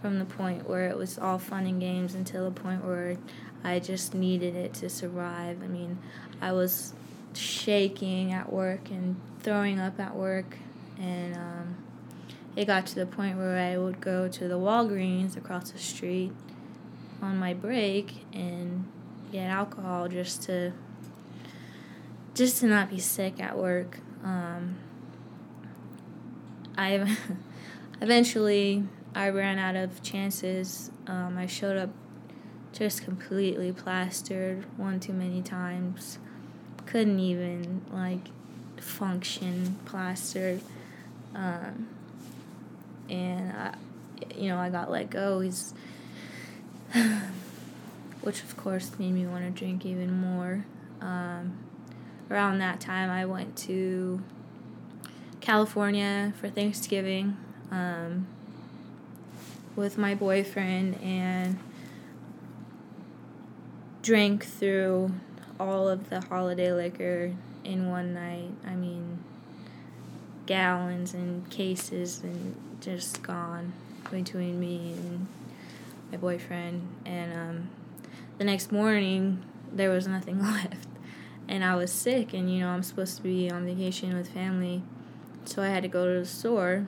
from 0.01 0.19
the 0.19 0.25
point 0.25 0.69
where 0.69 0.87
it 0.89 0.97
was 0.97 1.17
all 1.17 1.39
fun 1.39 1.65
and 1.65 1.79
games 1.79 2.13
until 2.13 2.49
the 2.49 2.59
point 2.59 2.85
where 2.85 3.17
I 3.63 3.79
just 3.79 4.13
needed 4.13 4.55
it 4.55 4.73
to 4.75 4.89
survive. 4.89 5.63
I 5.63 5.67
mean, 5.67 5.97
I 6.41 6.51
was 6.51 6.93
shaking 7.37 8.31
at 8.33 8.51
work 8.51 8.89
and 8.89 9.15
throwing 9.41 9.79
up 9.79 9.99
at 9.99 10.15
work, 10.15 10.57
and 10.99 11.35
um, 11.35 11.77
it 12.55 12.65
got 12.65 12.85
to 12.87 12.95
the 12.95 13.05
point 13.05 13.37
where 13.37 13.57
I 13.57 13.77
would 13.77 14.01
go 14.01 14.27
to 14.27 14.47
the 14.47 14.55
Walgreens 14.55 15.37
across 15.37 15.71
the 15.71 15.77
street 15.77 16.31
on 17.21 17.37
my 17.37 17.53
break 17.53 18.25
and 18.33 18.85
get 19.31 19.49
alcohol 19.49 20.07
just 20.07 20.43
to 20.43 20.73
just 22.33 22.59
to 22.59 22.67
not 22.67 22.89
be 22.89 22.99
sick 22.99 23.39
at 23.39 23.57
work. 23.57 23.99
Um, 24.23 24.77
I 26.77 27.17
eventually 28.01 28.83
I 29.15 29.29
ran 29.29 29.57
out 29.57 29.75
of 29.75 30.03
chances. 30.03 30.91
Um, 31.07 31.37
I 31.37 31.47
showed 31.47 31.77
up 31.77 31.89
just 32.71 33.03
completely 33.03 33.71
plastered 33.71 34.65
one 34.77 34.99
too 34.99 35.13
many 35.13 35.41
times. 35.41 36.19
Couldn't 36.87 37.19
even 37.19 37.85
like 37.91 38.29
function 38.81 39.77
plastered. 39.85 40.61
Um, 41.35 41.87
and 43.09 43.51
I, 43.51 43.75
you 44.35 44.49
know, 44.49 44.57
I 44.57 44.69
got 44.69 44.89
let 44.89 45.09
go. 45.09 45.39
He's, 45.41 45.73
which 48.21 48.41
of 48.41 48.57
course 48.57 48.91
made 48.97 49.13
me 49.13 49.25
want 49.25 49.43
to 49.45 49.51
drink 49.51 49.85
even 49.85 50.19
more. 50.19 50.65
Um, 51.01 51.57
around 52.31 52.57
that 52.59 52.79
time, 52.79 53.09
I 53.09 53.25
went 53.25 53.55
to 53.57 54.21
California 55.39 56.33
for 56.39 56.49
Thanksgiving. 56.49 57.37
Um, 57.69 58.27
with 59.77 59.97
my 59.97 60.15
boyfriend 60.15 60.99
and 61.01 61.57
drank 64.01 64.43
through 64.43 65.13
all 65.59 65.87
of 65.87 66.09
the 66.09 66.21
holiday 66.21 66.71
liquor 66.71 67.33
in 67.63 67.89
one 67.89 68.13
night. 68.13 68.51
I 68.65 68.75
mean, 68.75 69.19
gallons 70.45 71.13
and 71.13 71.49
cases 71.49 72.21
and 72.23 72.55
just 72.81 73.21
gone 73.21 73.73
between 74.09 74.59
me 74.59 74.93
and 74.93 75.27
my 76.11 76.17
boyfriend. 76.17 76.87
And 77.05 77.33
um, 77.33 77.69
the 78.37 78.43
next 78.43 78.71
morning, 78.71 79.43
there 79.71 79.89
was 79.89 80.07
nothing 80.07 80.41
left. 80.41 80.87
And 81.49 81.63
I 81.63 81.75
was 81.75 81.91
sick, 81.91 82.33
and 82.33 82.53
you 82.53 82.59
know, 82.59 82.69
I'm 82.69 82.83
supposed 82.83 83.15
to 83.17 83.23
be 83.23 83.49
on 83.49 83.65
vacation 83.65 84.15
with 84.15 84.29
family. 84.29 84.83
So 85.45 85.61
I 85.63 85.67
had 85.67 85.83
to 85.83 85.89
go 85.89 86.13
to 86.13 86.19
the 86.19 86.25
store 86.25 86.87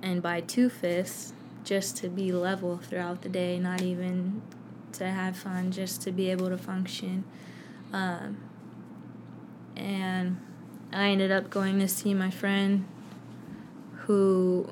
and 0.00 0.22
buy 0.22 0.40
two 0.40 0.68
fifths 0.68 1.32
just 1.64 1.96
to 1.96 2.08
be 2.08 2.30
level 2.30 2.76
throughout 2.76 3.22
the 3.22 3.28
day, 3.28 3.58
not 3.58 3.82
even 3.82 4.42
to 4.94 5.06
have 5.06 5.36
fun, 5.36 5.70
just 5.70 6.02
to 6.02 6.12
be 6.12 6.30
able 6.30 6.48
to 6.48 6.58
function. 6.58 7.24
Um, 7.92 8.38
and 9.76 10.40
I 10.92 11.08
ended 11.08 11.30
up 11.30 11.50
going 11.50 11.78
to 11.80 11.88
see 11.88 12.14
my 12.14 12.30
friend 12.30 12.86
who 14.06 14.68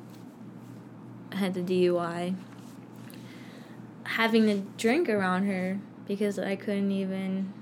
had 1.32 1.54
the 1.54 1.60
DUI, 1.60 2.34
having 4.04 4.46
to 4.46 4.58
drink 4.76 5.08
around 5.08 5.46
her 5.46 5.78
because 6.06 6.38
I 6.38 6.56
couldn't 6.56 6.90
even. 6.90 7.52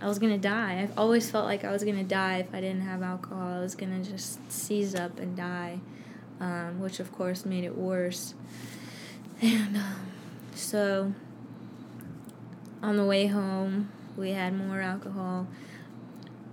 I 0.00 0.06
was 0.06 0.18
gonna 0.18 0.38
die. 0.38 0.80
I've 0.80 0.98
always 0.98 1.30
felt 1.30 1.46
like 1.46 1.64
I 1.64 1.70
was 1.70 1.82
gonna 1.82 2.04
die 2.04 2.38
if 2.38 2.54
I 2.54 2.60
didn't 2.60 2.82
have 2.82 3.02
alcohol. 3.02 3.54
I 3.54 3.60
was 3.60 3.74
gonna 3.74 4.02
just 4.02 4.50
seize 4.50 4.94
up 4.94 5.18
and 5.18 5.36
die, 5.36 5.80
um, 6.40 6.80
which 6.80 7.00
of 7.00 7.12
course 7.12 7.44
made 7.44 7.64
it 7.64 7.76
worse. 7.76 8.34
And 9.42 9.76
um, 9.76 10.13
so 10.54 11.12
on 12.82 12.96
the 12.96 13.04
way 13.04 13.26
home, 13.26 13.90
we 14.16 14.30
had 14.30 14.56
more 14.56 14.80
alcohol. 14.80 15.46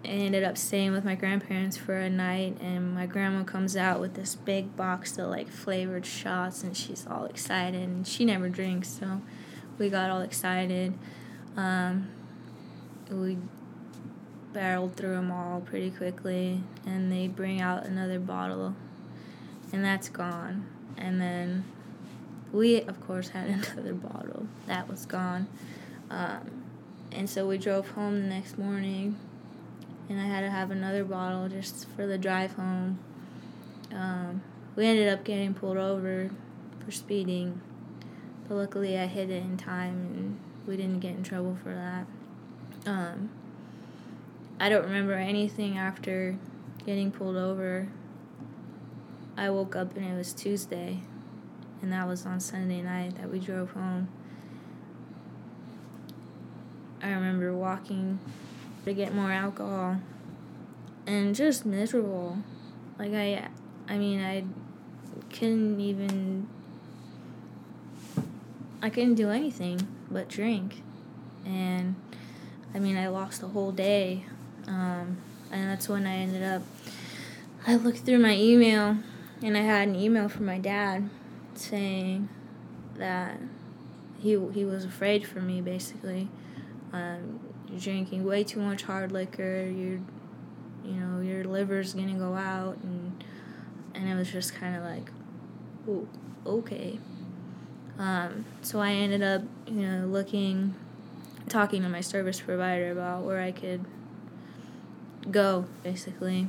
I 0.03 0.07
ended 0.07 0.43
up 0.43 0.57
staying 0.57 0.93
with 0.93 1.05
my 1.05 1.13
grandparents 1.13 1.77
for 1.77 1.95
a 1.95 2.09
night, 2.09 2.57
and 2.59 2.93
my 2.95 3.05
grandma 3.05 3.43
comes 3.43 3.77
out 3.77 3.99
with 3.99 4.15
this 4.15 4.33
big 4.35 4.75
box 4.75 5.17
of 5.17 5.29
like 5.29 5.47
flavored 5.47 6.05
shots, 6.05 6.63
and 6.63 6.75
she's 6.75 7.05
all 7.05 7.25
excited. 7.25 7.81
And 7.81 8.07
she 8.07 8.25
never 8.25 8.49
drinks, 8.49 8.89
so 8.89 9.21
we 9.77 9.89
got 9.89 10.09
all 10.09 10.21
excited. 10.21 10.93
Um, 11.55 12.07
we 13.09 13.37
barreled 14.53 14.95
through 14.95 15.15
them 15.15 15.31
all 15.31 15.61
pretty 15.61 15.91
quickly, 15.91 16.63
and 16.85 17.11
they 17.11 17.27
bring 17.27 17.61
out 17.61 17.85
another 17.85 18.19
bottle, 18.19 18.75
and 19.71 19.85
that's 19.85 20.09
gone. 20.09 20.65
And 20.97 21.21
then 21.21 21.65
we, 22.51 22.81
of 22.81 22.99
course, 23.05 23.29
had 23.29 23.49
another 23.73 23.93
bottle 23.93 24.47
that 24.67 24.89
was 24.89 25.05
gone. 25.05 25.47
Um, 26.09 26.63
and 27.11 27.29
so 27.29 27.47
we 27.47 27.57
drove 27.57 27.89
home 27.89 28.21
the 28.21 28.27
next 28.27 28.57
morning, 28.57 29.17
and 30.09 30.19
I 30.19 30.25
had 30.25 30.41
to 30.41 30.49
have 30.49 30.71
another 30.71 31.03
bottle 31.03 31.49
just 31.49 31.87
for 31.89 32.07
the 32.07 32.17
drive 32.17 32.53
home. 32.53 32.99
Um, 33.93 34.41
we 34.75 34.85
ended 34.85 35.09
up 35.09 35.23
getting 35.23 35.53
pulled 35.53 35.77
over 35.77 36.29
for 36.83 36.91
speeding, 36.91 37.61
but 38.47 38.55
luckily 38.55 38.97
I 38.97 39.05
hit 39.07 39.29
it 39.29 39.43
in 39.43 39.57
time 39.57 40.11
and 40.15 40.39
we 40.67 40.77
didn't 40.77 40.99
get 40.99 41.15
in 41.15 41.23
trouble 41.23 41.57
for 41.61 41.73
that. 41.73 42.05
Um, 42.89 43.29
I 44.59 44.69
don't 44.69 44.83
remember 44.83 45.13
anything 45.13 45.77
after 45.77 46.37
getting 46.85 47.11
pulled 47.11 47.35
over. 47.35 47.89
I 49.35 49.49
woke 49.49 49.75
up 49.75 49.95
and 49.95 50.05
it 50.05 50.15
was 50.15 50.33
Tuesday, 50.33 51.01
and 51.81 51.91
that 51.91 52.07
was 52.07 52.25
on 52.25 52.39
Sunday 52.39 52.81
night 52.81 53.15
that 53.17 53.31
we 53.31 53.39
drove 53.39 53.71
home. 53.71 54.09
I 57.01 57.09
remember 57.09 57.53
walking 57.53 58.19
to 58.85 58.93
get 58.93 59.13
more 59.13 59.31
alcohol 59.31 59.97
and 61.07 61.33
just 61.33 61.65
miserable. 61.65 62.37
Like 62.99 63.13
I 63.13 63.47
I 63.87 63.97
mean 63.97 64.23
I 64.23 64.43
couldn't 65.31 65.79
even 65.79 66.47
I 68.81 68.89
couldn't 68.89 69.15
do 69.15 69.29
anything 69.29 69.87
but 70.09 70.27
drink. 70.27 70.81
And 71.45 71.95
I 72.73 72.79
mean, 72.79 72.97
I 72.97 73.07
lost 73.07 73.43
a 73.43 73.47
whole 73.47 73.71
day. 73.71 74.25
Um, 74.67 75.17
and 75.51 75.69
that's 75.69 75.87
when 75.87 76.07
I 76.07 76.15
ended 76.17 76.43
up. 76.43 76.63
I 77.67 77.75
looked 77.75 77.99
through 77.99 78.19
my 78.19 78.35
email 78.35 78.97
and 79.43 79.55
I 79.55 79.61
had 79.61 79.87
an 79.87 79.95
email 79.95 80.29
from 80.29 80.45
my 80.45 80.57
dad 80.57 81.09
saying 81.57 82.29
that 82.95 83.39
he, 84.19 84.31
he 84.53 84.65
was 84.65 84.85
afraid 84.85 85.27
for 85.27 85.41
me, 85.41 85.61
basically. 85.61 86.29
Um, 86.93 87.39
you're 87.69 87.79
drinking 87.79 88.23
way 88.23 88.43
too 88.43 88.59
much 88.59 88.83
hard 88.83 89.11
liquor, 89.11 89.63
you're, 89.63 89.99
you 90.83 90.99
know, 90.99 91.21
your 91.21 91.43
liver's 91.43 91.93
gonna 91.93 92.13
go 92.13 92.35
out, 92.35 92.77
and, 92.83 93.23
and 93.95 94.09
it 94.09 94.15
was 94.15 94.31
just 94.31 94.53
kind 94.55 94.75
of 94.75 94.83
like, 94.83 95.09
oh, 95.89 96.07
okay. 96.45 96.99
Um, 97.97 98.45
so 98.61 98.79
I 98.79 98.91
ended 98.91 99.21
up, 99.21 99.43
you 99.67 99.87
know, 99.87 100.07
looking, 100.07 100.75
talking 101.49 101.83
to 101.83 101.89
my 101.89 102.01
service 102.01 102.41
provider 102.41 102.91
about 102.91 103.23
where 103.23 103.41
I 103.41 103.51
could 103.51 103.85
go, 105.29 105.65
basically. 105.83 106.47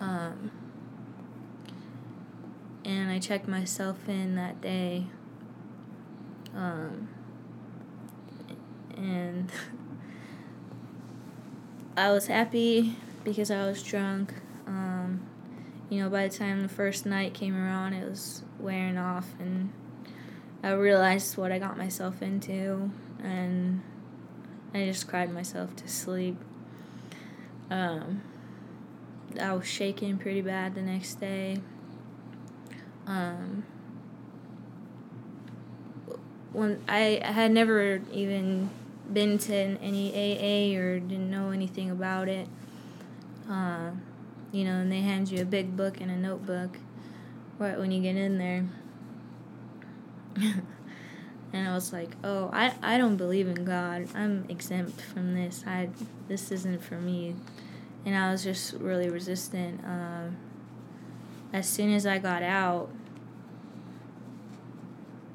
Um, 0.00 0.50
and 2.86 3.10
I 3.10 3.18
checked 3.18 3.48
myself 3.48 4.08
in 4.08 4.36
that 4.36 4.60
day. 4.60 5.06
Um, 6.54 7.08
and 8.96 9.50
I 11.96 12.12
was 12.12 12.28
happy 12.28 12.94
because 13.24 13.50
I 13.50 13.66
was 13.66 13.82
drunk. 13.82 14.34
Um, 14.68 15.20
you 15.90 16.00
know, 16.00 16.08
by 16.08 16.28
the 16.28 16.36
time 16.36 16.62
the 16.62 16.68
first 16.68 17.04
night 17.04 17.34
came 17.34 17.56
around, 17.56 17.92
it 17.92 18.08
was 18.08 18.42
wearing 18.60 18.98
off, 18.98 19.34
and 19.40 19.72
I 20.62 20.70
realized 20.70 21.36
what 21.36 21.50
I 21.50 21.58
got 21.58 21.76
myself 21.76 22.22
into, 22.22 22.90
and 23.22 23.82
I 24.72 24.84
just 24.84 25.08
cried 25.08 25.32
myself 25.32 25.74
to 25.76 25.88
sleep. 25.88 26.36
Um, 27.68 28.22
I 29.40 29.52
was 29.54 29.66
shaking 29.66 30.18
pretty 30.18 30.40
bad 30.40 30.76
the 30.76 30.82
next 30.82 31.16
day. 31.16 31.58
Um, 33.06 33.64
when 36.52 36.82
I, 36.88 37.20
I 37.22 37.32
had 37.32 37.52
never 37.52 38.00
even 38.12 38.70
been 39.12 39.38
to 39.38 39.54
any 39.54 40.10
AA 40.10 40.78
or 40.78 40.98
didn't 40.98 41.30
know 41.30 41.50
anything 41.50 41.90
about 41.90 42.28
it. 42.28 42.48
Uh, 43.48 43.90
you 44.52 44.64
know, 44.64 44.78
and 44.78 44.90
they 44.90 45.00
hand 45.00 45.30
you 45.30 45.42
a 45.42 45.44
big 45.44 45.76
book 45.76 46.00
and 46.00 46.10
a 46.10 46.16
notebook 46.16 46.78
right 47.58 47.78
when 47.78 47.90
you 47.90 48.00
get 48.00 48.16
in 48.16 48.38
there. 48.38 48.64
and 51.52 51.68
I 51.68 51.74
was 51.74 51.92
like, 51.92 52.10
"Oh, 52.24 52.50
I, 52.52 52.74
I 52.82 52.98
don't 52.98 53.16
believe 53.16 53.48
in 53.48 53.64
God. 53.64 54.08
I'm 54.14 54.46
exempt 54.48 55.00
from 55.00 55.34
this. 55.34 55.64
I 55.66 55.90
this 56.28 56.50
isn't 56.50 56.82
for 56.82 56.96
me." 56.96 57.34
And 58.04 58.16
I 58.16 58.30
was 58.30 58.44
just 58.44 58.74
really 58.74 59.08
resistant. 59.08 59.84
Um, 59.84 60.36
as 61.52 61.68
soon 61.68 61.92
as 61.92 62.06
I 62.06 62.18
got 62.18 62.42
out, 62.42 62.88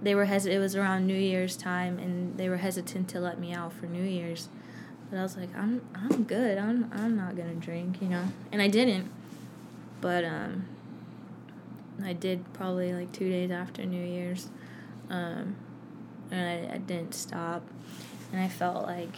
they 0.02 0.16
were 0.16 0.26
hes- 0.26 0.46
it 0.46 0.58
was 0.58 0.76
around 0.76 1.06
New 1.06 1.14
Year's 1.18 1.56
time 1.56 2.00
and 2.00 2.38
they 2.38 2.50
were 2.50 2.58
hesitant 2.58 3.08
to 3.10 3.20
let 3.20 3.40
me 3.40 3.54
out 3.54 3.74
for 3.74 3.86
New 3.86 4.04
Year's. 4.04 4.50
But 5.10 5.20
I 5.20 5.24
was 5.24 5.38
like, 5.38 5.56
I'm 5.56 5.82
I'm 5.94 6.24
good. 6.24 6.58
I'm 6.58 6.90
I'm 6.94 7.16
not 7.16 7.36
gonna 7.36 7.54
drink, 7.54 8.02
you 8.02 8.08
know. 8.08 8.26
And 8.52 8.62
I 8.62 8.68
didn't. 8.68 9.12
But 10.00 10.24
um 10.24 10.66
I 12.04 12.14
did 12.14 12.52
probably 12.54 12.94
like 12.94 13.12
two 13.12 13.30
days 13.30 13.52
after 13.52 13.86
New 13.86 14.04
Year's. 14.04 14.50
Um 15.10 15.56
and 16.32 16.70
I, 16.72 16.76
I 16.76 16.78
didn't 16.78 17.14
stop. 17.14 17.64
And 18.32 18.42
I 18.42 18.48
felt 18.48 18.88
like 18.88 19.10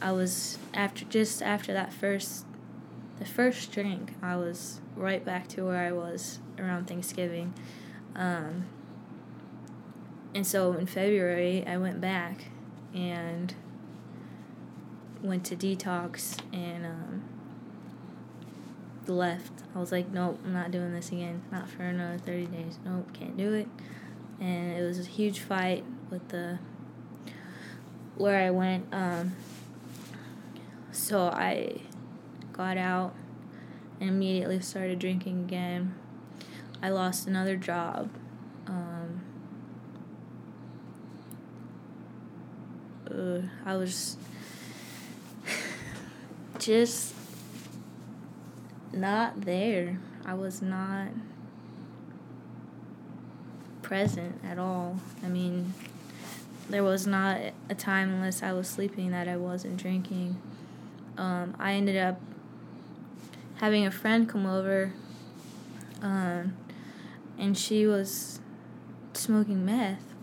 I 0.00 0.12
was 0.12 0.56
after 0.72 1.04
just 1.04 1.42
after 1.42 1.72
that 1.72 1.92
first 1.92 2.46
the 3.20 3.26
first 3.26 3.70
drink, 3.70 4.14
I 4.22 4.34
was 4.36 4.80
right 4.96 5.22
back 5.22 5.46
to 5.48 5.66
where 5.66 5.86
I 5.86 5.92
was 5.92 6.38
around 6.58 6.88
Thanksgiving. 6.88 7.52
Um, 8.16 8.64
and 10.34 10.46
so 10.46 10.72
in 10.72 10.86
February, 10.86 11.64
I 11.66 11.76
went 11.76 12.00
back 12.00 12.46
and 12.94 13.54
went 15.22 15.44
to 15.44 15.56
detox 15.56 16.38
and 16.50 16.86
um, 16.86 17.22
left. 19.06 19.52
I 19.74 19.78
was 19.78 19.92
like, 19.92 20.10
nope, 20.10 20.40
I'm 20.42 20.54
not 20.54 20.70
doing 20.70 20.94
this 20.94 21.08
again. 21.08 21.42
Not 21.52 21.68
for 21.68 21.82
another 21.82 22.16
30 22.16 22.46
days. 22.46 22.78
Nope, 22.86 23.12
can't 23.12 23.36
do 23.36 23.52
it. 23.52 23.68
And 24.40 24.72
it 24.72 24.82
was 24.82 24.98
a 24.98 25.04
huge 25.04 25.40
fight 25.40 25.84
with 26.08 26.26
the 26.28 26.58
where 28.16 28.46
I 28.46 28.50
went. 28.50 28.86
Um, 28.92 29.36
so 30.90 31.28
I 31.28 31.82
got 32.60 32.76
out 32.76 33.14
and 34.00 34.10
immediately 34.10 34.60
started 34.60 34.98
drinking 34.98 35.40
again. 35.40 35.94
I 36.82 36.90
lost 36.90 37.26
another 37.26 37.56
job. 37.56 38.10
Um, 38.66 39.22
uh, 43.10 43.40
I 43.64 43.76
was 43.76 44.18
just 46.58 47.14
not 48.92 49.40
there. 49.40 49.98
I 50.26 50.34
was 50.34 50.60
not 50.60 51.08
present 53.80 54.38
at 54.44 54.58
all. 54.58 55.00
I 55.24 55.28
mean, 55.28 55.72
there 56.68 56.84
was 56.84 57.06
not 57.06 57.40
a 57.70 57.74
time 57.74 58.10
unless 58.10 58.42
I 58.42 58.52
was 58.52 58.68
sleeping 58.68 59.12
that 59.12 59.28
I 59.28 59.38
wasn't 59.38 59.78
drinking. 59.78 60.36
Um, 61.16 61.56
I 61.58 61.72
ended 61.72 61.96
up 61.96 62.20
having 63.60 63.86
a 63.86 63.90
friend 63.90 64.26
come 64.28 64.46
over, 64.46 64.92
um, 66.00 66.56
and 67.38 67.56
she 67.56 67.86
was 67.86 68.40
smoking 69.12 69.64
meth, 69.64 70.14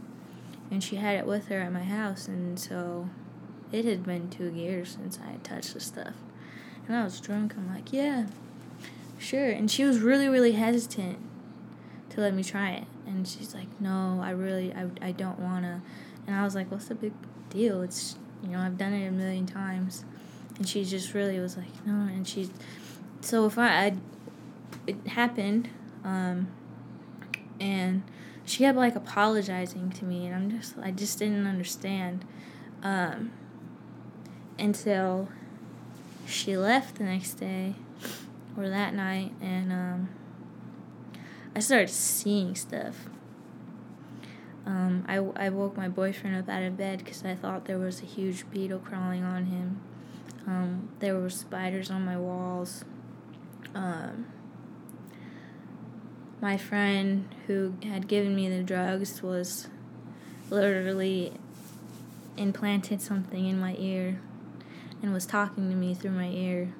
and 0.72 0.84
she 0.84 0.96
had 0.96 1.16
it 1.16 1.26
with 1.26 1.48
her 1.48 1.60
at 1.60 1.72
my 1.72 1.84
house, 1.84 2.28
and 2.28 2.60
so 2.60 3.10
it 3.72 3.86
had 3.86 4.04
been 4.04 4.30
two 4.30 4.52
years 4.52 4.98
since 5.00 5.20
I 5.24 5.32
had 5.32 5.44
touched 5.44 5.76
the 5.76 5.80
stuff, 5.80 6.16
and 6.88 6.96
I 6.96 7.04
was 7.04 7.20
drunk. 7.20 7.54
I'm 7.56 7.72
like, 7.72 7.94
yeah, 7.94 8.26
sure, 9.20 9.50
and 9.50 9.70
she 9.70 9.84
was 9.84 10.00
really, 10.00 10.28
really 10.28 10.54
hesitant 10.54 11.20
to 12.10 12.22
let 12.22 12.34
me 12.34 12.44
try 12.44 12.72
it, 12.72 12.86
and 13.06 13.28
she's 13.28 13.54
like, 13.54 13.68
no, 13.80 14.20
I 14.22 14.32
really, 14.32 14.74
I, 14.74 14.88
I 15.00 15.12
don't 15.12 15.40
wanna, 15.40 15.84
and 16.26 16.36
I 16.36 16.44
was 16.44 16.56
like, 16.56 16.72
what's 16.72 16.88
the 16.88 16.96
big 16.96 17.14
deal? 17.52 17.84
It's 17.84 18.16
you 18.42 18.50
know 18.50 18.60
I've 18.60 18.80
done 18.80 18.94
it 18.94 19.08
a 19.08 19.12
million 19.12 19.46
times, 19.46 20.06
and 20.58 20.68
she 20.68 20.84
just 20.84 21.14
really 21.14 21.40
was 21.40 21.56
like, 21.56 21.86
no, 21.86 21.94
and 21.94 22.28
she 22.28 22.50
so 23.22 23.46
if 23.46 23.58
I, 23.58 23.68
I 23.68 23.94
it 24.86 25.08
happened, 25.08 25.70
um, 26.04 26.48
and 27.60 28.04
she 28.46 28.60
kept 28.60 28.78
like 28.78 28.96
apologizing 28.96 29.92
to 29.92 30.06
me, 30.06 30.26
and 30.26 30.36
I'm 30.36 30.52
just 30.52 30.78
I 30.78 30.92
just 30.92 31.20
didn't 31.20 31.46
understand, 31.48 32.26
um, 32.84 33.32
until 34.58 35.30
she 36.26 36.58
left 36.58 36.96
the 36.96 37.04
next 37.04 37.34
day, 37.34 37.76
or 38.56 38.70
that 38.70 38.94
night, 38.94 39.34
and 39.42 39.72
um, 39.72 40.10
I 41.56 41.60
started 41.60 41.90
seeing 41.90 42.56
stuff. 42.56 43.10
Um, 44.66 45.06
I, 45.08 45.16
I 45.16 45.50
woke 45.50 45.78
my 45.78 45.88
boyfriend 45.88 46.36
up 46.36 46.50
out 46.50 46.62
of 46.62 46.76
bed 46.76 47.00
because 47.00 47.24
I 47.24 47.36
thought 47.36 47.66
there 47.66 47.78
was 47.80 48.02
a 48.02 48.06
huge 48.06 48.50
beetle 48.52 48.80
crawling 48.80 49.24
on 49.24 49.46
him. 49.46 49.80
Um, 50.46 50.90
there 51.00 51.18
were 51.18 51.30
spiders 51.30 51.90
on 51.90 52.04
my 52.04 52.18
walls 52.18 52.84
um, 53.78 54.26
my 56.42 56.58
friend 56.58 57.28
who 57.46 57.76
had 57.84 58.08
given 58.08 58.36
me 58.36 58.50
the 58.50 58.64
drugs 58.64 59.22
was 59.22 59.68
literally 60.50 61.34
implanted 62.38 63.02
something 63.02 63.46
in 63.46 63.60
my 63.60 63.76
ear 63.78 64.20
and 65.02 65.14
was 65.14 65.28
talking 65.28 65.70
to 65.70 65.76
me 65.76 65.94
through 65.94 66.12
my 66.12 66.30
ear 66.30 66.74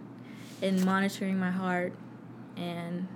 and 0.62 0.84
monitoring 0.84 1.40
my 1.40 1.52
heart 1.52 1.94
and 2.56 3.08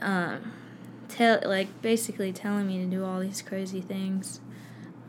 um, 0.00 0.52
tell 1.08 1.38
like 1.44 1.82
basically 1.82 2.32
telling 2.32 2.66
me 2.66 2.78
to 2.78 2.86
do 2.86 3.04
all 3.04 3.20
these 3.20 3.42
crazy 3.42 3.82
things. 3.82 4.40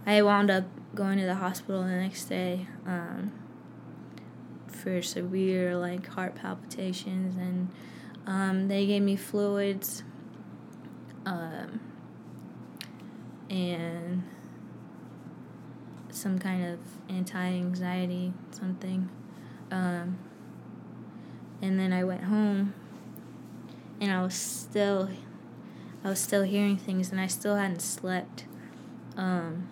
I 0.05 0.21
wound 0.21 0.51
up 0.51 0.65
going 0.93 1.19
to 1.19 1.25
the 1.25 1.35
hospital 1.35 1.83
the 1.83 1.95
next 1.95 2.25
day. 2.25 2.67
Um, 2.85 3.31
for 4.83 5.01
severe 5.01 5.77
like 5.77 6.05
heart 6.07 6.35
palpitations 6.35 7.37
and 7.37 7.69
um, 8.27 8.67
they 8.67 8.85
gave 8.85 9.01
me 9.01 9.15
fluids 9.15 10.03
um, 11.25 11.79
and 13.49 14.23
some 16.09 16.37
kind 16.37 16.65
of 16.65 16.79
anti-anxiety 17.09 18.33
something 18.51 19.09
um, 19.71 20.17
and 21.61 21.79
then 21.79 21.93
i 21.93 22.03
went 22.03 22.25
home 22.25 22.73
and 24.01 24.11
i 24.11 24.21
was 24.21 24.35
still 24.35 25.09
i 26.03 26.09
was 26.09 26.19
still 26.19 26.43
hearing 26.43 26.77
things 26.77 27.09
and 27.09 27.21
i 27.21 27.27
still 27.27 27.55
hadn't 27.55 27.81
slept 27.81 28.45
um, 29.15 29.69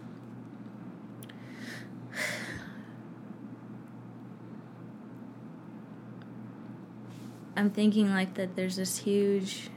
I'm 7.61 7.69
thinking 7.69 8.09
like 8.09 8.33
that 8.33 8.55
there's 8.55 8.77
this 8.77 8.97
huge 8.97 9.69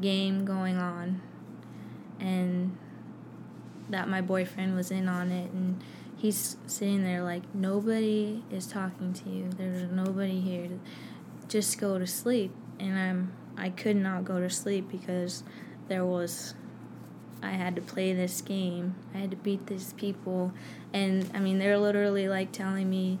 game 0.00 0.44
going 0.44 0.78
on 0.78 1.20
and 2.20 2.78
that 3.90 4.08
my 4.08 4.20
boyfriend 4.20 4.76
was 4.76 4.92
in 4.92 5.08
on 5.08 5.32
it 5.32 5.50
and 5.50 5.82
he's 6.16 6.56
sitting 6.68 7.02
there 7.02 7.24
like 7.24 7.42
nobody 7.52 8.44
is 8.52 8.68
talking 8.68 9.12
to 9.14 9.30
you. 9.30 9.50
There's 9.50 9.90
nobody 9.90 10.40
here. 10.40 10.68
Just 11.48 11.80
go 11.80 11.98
to 11.98 12.06
sleep. 12.06 12.54
And 12.78 12.96
i'm 12.96 13.32
i 13.56 13.68
could 13.68 13.96
not 13.96 14.24
go 14.24 14.38
to 14.38 14.48
sleep 14.48 14.92
because 14.92 15.42
there 15.88 16.06
was 16.06 16.54
i 17.42 17.50
had 17.50 17.74
to 17.74 17.82
play 17.82 18.12
this 18.12 18.40
game. 18.42 18.94
I 19.12 19.18
had 19.18 19.32
to 19.32 19.36
beat 19.36 19.66
these 19.66 19.92
people. 19.94 20.52
And 20.92 21.28
i 21.34 21.40
mean 21.40 21.58
they're 21.58 21.78
literally 21.78 22.28
like 22.28 22.52
telling 22.52 22.88
me 22.88 23.18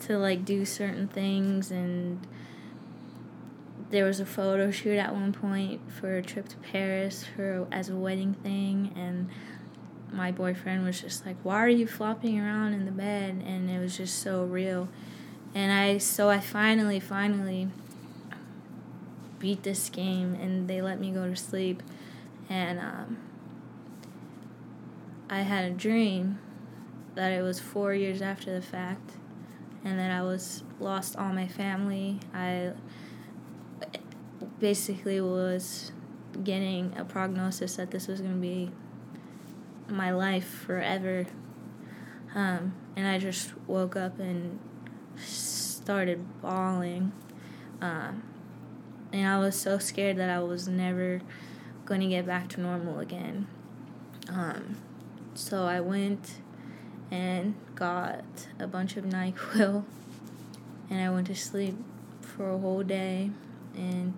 to 0.00 0.18
like 0.18 0.44
do 0.44 0.64
certain 0.64 1.08
things 1.08 1.70
and 1.70 2.26
there 3.90 4.04
was 4.04 4.18
a 4.18 4.26
photo 4.26 4.70
shoot 4.70 4.98
at 4.98 5.14
one 5.14 5.32
point 5.32 5.80
for 5.92 6.16
a 6.16 6.22
trip 6.22 6.48
to 6.48 6.56
Paris 6.56 7.24
for 7.24 7.66
as 7.70 7.88
a 7.88 7.96
wedding 7.96 8.34
thing 8.34 8.92
and 8.96 9.28
my 10.12 10.30
boyfriend 10.32 10.84
was 10.84 11.00
just 11.00 11.26
like 11.26 11.36
why 11.42 11.56
are 11.56 11.68
you 11.68 11.86
flopping 11.86 12.40
around 12.40 12.72
in 12.72 12.84
the 12.84 12.90
bed? 12.90 13.42
And 13.46 13.70
it 13.70 13.78
was 13.78 13.96
just 13.96 14.20
so 14.20 14.44
real. 14.44 14.88
And 15.54 15.72
I 15.72 15.98
so 15.98 16.28
I 16.28 16.40
finally 16.40 17.00
finally 17.00 17.68
beat 19.38 19.62
this 19.62 19.88
game 19.90 20.34
and 20.34 20.68
they 20.68 20.80
let 20.80 20.98
me 21.00 21.10
go 21.10 21.28
to 21.28 21.36
sleep. 21.36 21.82
And 22.48 22.78
um, 22.78 23.18
I 25.28 25.40
had 25.40 25.64
a 25.64 25.74
dream 25.74 26.38
that 27.14 27.32
it 27.32 27.42
was 27.42 27.58
4 27.58 27.94
years 27.94 28.22
after 28.22 28.54
the 28.54 28.62
fact 28.62 29.12
and 29.84 29.98
then 29.98 30.10
I 30.10 30.22
was 30.22 30.62
lost 30.80 31.16
all 31.16 31.32
my 31.32 31.48
family 31.48 32.20
I 32.34 32.72
basically 34.58 35.20
was 35.20 35.92
getting 36.44 36.92
a 36.96 37.04
prognosis 37.04 37.76
that 37.76 37.90
this 37.90 38.06
was 38.06 38.20
going 38.20 38.34
to 38.34 38.40
be 38.40 38.70
my 39.88 40.10
life 40.10 40.46
forever. 40.46 41.26
Um, 42.34 42.74
and 42.96 43.06
I 43.06 43.18
just 43.18 43.56
woke 43.66 43.96
up 43.96 44.18
and 44.18 44.58
started 45.16 46.24
bawling. 46.42 47.12
Um, 47.80 48.22
and 49.12 49.26
I 49.26 49.38
was 49.38 49.58
so 49.58 49.78
scared 49.78 50.16
that 50.18 50.28
I 50.28 50.40
was 50.40 50.68
never 50.68 51.20
going 51.84 52.00
to 52.00 52.08
get 52.08 52.26
back 52.26 52.48
to 52.50 52.60
normal 52.60 52.98
again. 52.98 53.46
Um, 54.28 54.76
so 55.34 55.64
I 55.64 55.80
went 55.80 56.40
and 57.10 57.54
got 57.74 58.24
a 58.58 58.66
bunch 58.66 58.96
of 58.96 59.04
NyQuil 59.04 59.84
and 60.90 61.00
I 61.00 61.10
went 61.10 61.26
to 61.28 61.34
sleep 61.34 61.76
for 62.20 62.50
a 62.50 62.58
whole 62.58 62.82
day 62.82 63.30
and 63.76 64.14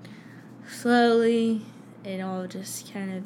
slowly 0.68 1.62
it 2.05 2.20
all 2.20 2.46
just 2.46 2.92
kind 2.92 3.14
of 3.14 3.24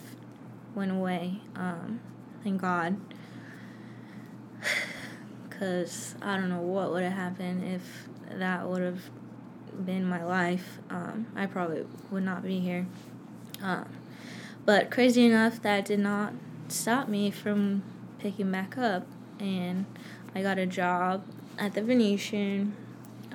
went 0.75 0.91
away. 0.91 1.41
Um, 1.55 2.01
thank 2.43 2.61
God. 2.61 2.97
Because 5.49 6.17
I 6.21 6.37
don't 6.37 6.49
know 6.49 6.61
what 6.61 6.91
would 6.91 7.05
have 7.05 7.13
happened 7.13 7.63
if 7.63 8.09
that 8.37 8.69
would 8.69 8.83
have 8.83 9.01
been 9.87 10.05
my 10.05 10.25
life. 10.25 10.79
Um, 10.91 11.29
I 11.37 11.47
probably 11.47 11.87
would 12.11 12.25
not 12.25 12.43
be 12.43 12.59
here. 12.59 12.87
Um, 13.63 13.89
but 14.65 14.91
crazy 14.91 15.25
enough, 15.25 15.63
that 15.63 15.85
did 15.85 16.01
not 16.01 16.33
stop 16.67 17.09
me 17.09 17.31
from 17.31 17.85
picking 18.19 18.51
back 18.51 18.77
up. 18.77 19.07
And 19.43 19.85
I 20.35 20.41
got 20.41 20.57
a 20.57 20.67
job 20.67 21.25
at 21.59 21.75
the 21.75 21.83
Venetian. 21.83 22.75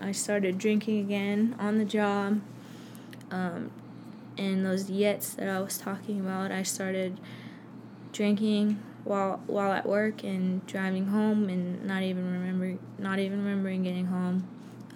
I 0.01 0.11
started 0.13 0.57
drinking 0.57 1.01
again 1.01 1.55
on 1.59 1.77
the 1.77 1.85
job. 1.85 2.41
Um, 3.29 3.71
and 4.37 4.65
those 4.65 4.89
yets 4.89 5.35
that 5.35 5.49
I 5.49 5.59
was 5.59 5.77
talking 5.77 6.19
about, 6.19 6.51
I 6.51 6.63
started 6.63 7.19
drinking 8.13 8.81
while 9.03 9.41
while 9.47 9.71
at 9.71 9.85
work 9.85 10.23
and 10.23 10.65
driving 10.65 11.07
home 11.07 11.49
and 11.49 11.83
not 11.85 12.03
even 12.03 12.31
remember 12.31 12.77
not 12.97 13.19
even 13.19 13.39
remembering 13.43 13.83
getting 13.83 14.07
home. 14.07 14.47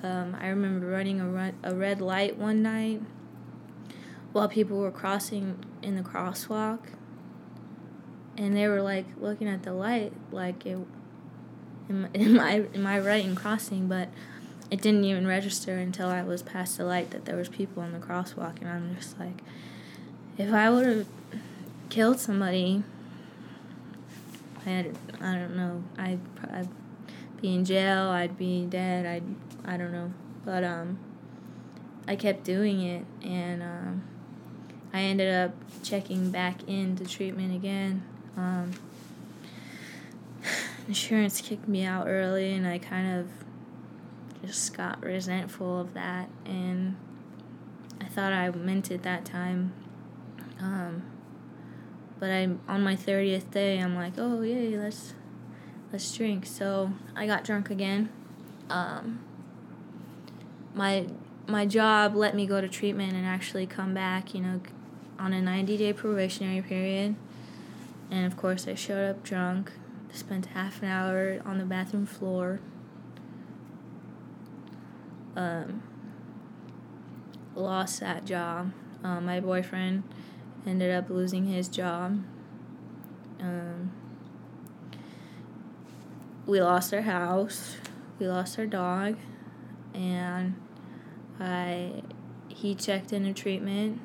Um, 0.03 0.35
I 0.39 0.47
remember 0.47 0.87
running 0.87 1.19
a 1.19 1.27
run, 1.27 1.53
a 1.63 1.75
red 1.75 2.01
light 2.01 2.37
one 2.37 2.61
night 2.61 3.01
while 4.31 4.47
people 4.47 4.77
were 4.77 4.91
crossing 4.91 5.63
in 5.81 5.95
the 5.95 6.01
crosswalk, 6.01 6.79
and 8.37 8.55
they 8.55 8.67
were 8.67 8.81
like 8.81 9.05
looking 9.19 9.47
at 9.47 9.63
the 9.63 9.73
light 9.73 10.13
like 10.31 10.65
it. 10.65 10.79
Am, 11.91 12.07
am 12.15 12.39
I 12.39 12.63
am 12.73 12.87
I 12.87 12.99
right 12.99 13.23
in 13.23 13.35
crossing? 13.43 13.87
But 13.87 14.07
it 14.69 14.81
didn't 14.81 15.03
even 15.03 15.27
register 15.27 15.75
until 15.75 16.07
I 16.07 16.23
was 16.23 16.41
past 16.41 16.77
the 16.77 16.85
light 16.85 17.11
that 17.11 17.25
there 17.25 17.35
was 17.35 17.49
people 17.49 17.83
in 17.83 17.91
the 17.91 17.99
crosswalk, 17.99 18.61
and 18.61 18.69
I'm 18.69 18.95
just 18.95 19.19
like, 19.19 19.41
if 20.37 20.53
I 20.53 20.69
would 20.69 20.85
have 20.87 21.07
killed 21.89 22.19
somebody, 22.19 22.83
I 24.65 24.69
had 24.69 24.97
I 25.19 25.35
don't 25.35 25.57
know 25.57 25.83
I'd, 25.97 26.19
I'd 26.49 26.69
be 27.41 27.53
in 27.53 27.65
jail, 27.65 28.07
I'd 28.07 28.37
be 28.37 28.65
dead, 28.65 29.05
I'd 29.05 29.23
I 29.65 29.75
don't 29.75 29.91
know, 29.91 30.13
but 30.45 30.63
um, 30.63 30.97
I 32.07 32.15
kept 32.15 32.45
doing 32.45 32.81
it, 32.81 33.05
and 33.23 33.61
um, 33.61 34.03
I 34.93 35.01
ended 35.01 35.33
up 35.33 35.53
checking 35.83 36.31
back 36.31 36.63
into 36.67 37.05
treatment 37.05 37.53
again. 37.53 38.03
Um, 38.37 38.71
insurance 40.87 41.41
kicked 41.41 41.67
me 41.67 41.83
out 41.83 42.07
early, 42.07 42.53
and 42.53 42.67
I 42.67 42.77
kind 42.77 43.19
of 43.19 43.27
just 44.45 44.75
got 44.75 45.03
resentful 45.03 45.79
of 45.79 45.93
that 45.93 46.27
and 46.45 46.95
I 47.99 48.05
thought 48.05 48.33
I 48.33 48.49
meant 48.49 48.89
it 48.89 49.03
that 49.03 49.23
time. 49.23 49.73
Um, 50.59 51.03
but 52.19 52.29
I'm 52.29 52.59
on 52.67 52.83
my 52.83 52.95
30th 52.95 53.51
day 53.51 53.79
I'm 53.79 53.95
like, 53.95 54.13
"Oh, 54.17 54.41
yay, 54.41 54.77
let's 54.77 55.13
let's 55.91 56.15
drink." 56.15 56.45
So, 56.45 56.93
I 57.15 57.25
got 57.27 57.43
drunk 57.43 57.69
again. 57.69 58.09
Um, 58.69 59.19
my 60.73 61.07
my 61.47 61.65
job 61.65 62.15
let 62.15 62.35
me 62.35 62.45
go 62.45 62.61
to 62.61 62.67
treatment 62.67 63.13
and 63.13 63.25
actually 63.25 63.65
come 63.65 63.93
back, 63.93 64.33
you 64.33 64.41
know, 64.41 64.61
on 65.19 65.33
a 65.33 65.41
90-day 65.41 65.93
probationary 65.93 66.61
period. 66.61 67.15
And 68.09 68.25
of 68.25 68.37
course, 68.37 68.67
I 68.67 68.75
showed 68.75 69.09
up 69.09 69.23
drunk, 69.23 69.71
spent 70.11 70.47
half 70.47 70.81
an 70.81 70.89
hour 70.89 71.41
on 71.45 71.57
the 71.57 71.65
bathroom 71.65 72.05
floor 72.05 72.59
um, 75.35 75.83
lost 77.55 77.99
that 77.99 78.25
job. 78.25 78.71
Um, 79.03 79.25
my 79.25 79.39
boyfriend 79.39 80.03
ended 80.65 80.91
up 80.91 81.09
losing 81.09 81.45
his 81.45 81.67
job. 81.67 82.23
Um, 83.39 83.91
we 86.45 86.61
lost 86.61 86.93
our 86.93 87.01
house. 87.01 87.77
We 88.19 88.27
lost 88.27 88.59
our 88.59 88.67
dog, 88.67 89.17
and 89.95 90.55
I 91.39 92.03
he 92.49 92.75
checked 92.75 93.11
into 93.13 93.33
treatment, 93.33 93.99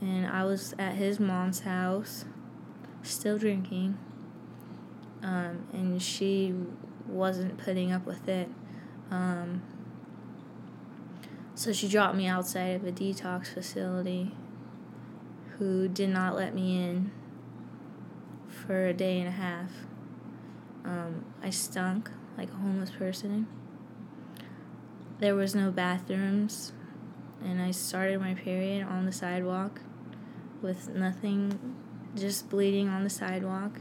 and 0.00 0.26
I 0.26 0.44
was 0.44 0.74
at 0.78 0.94
his 0.94 1.20
mom's 1.20 1.60
house, 1.60 2.24
still 3.02 3.38
drinking. 3.38 3.96
Um, 5.22 5.66
and 5.72 6.02
she 6.02 6.54
wasn't 7.06 7.58
putting 7.58 7.92
up 7.92 8.06
with 8.06 8.28
it. 8.28 8.48
Um, 9.10 9.62
so 11.54 11.72
she 11.72 11.88
dropped 11.88 12.16
me 12.16 12.26
outside 12.26 12.76
of 12.76 12.86
a 12.86 12.92
detox 12.92 13.48
facility 13.52 14.32
who 15.58 15.88
did 15.88 16.08
not 16.08 16.34
let 16.34 16.54
me 16.54 16.82
in 16.82 17.10
for 18.48 18.86
a 18.86 18.94
day 18.94 19.18
and 19.18 19.28
a 19.28 19.32
half. 19.32 19.70
Um, 20.84 21.26
I 21.42 21.50
stunk 21.50 22.10
like 22.38 22.50
a 22.50 22.56
homeless 22.56 22.90
person. 22.90 23.46
There 25.18 25.34
was 25.34 25.54
no 25.54 25.70
bathrooms, 25.70 26.72
and 27.44 27.60
I 27.60 27.72
started 27.72 28.20
my 28.20 28.32
period 28.32 28.86
on 28.86 29.04
the 29.04 29.12
sidewalk 29.12 29.82
with 30.62 30.88
nothing, 30.88 31.76
just 32.16 32.48
bleeding 32.48 32.88
on 32.88 33.04
the 33.04 33.10
sidewalk. 33.10 33.80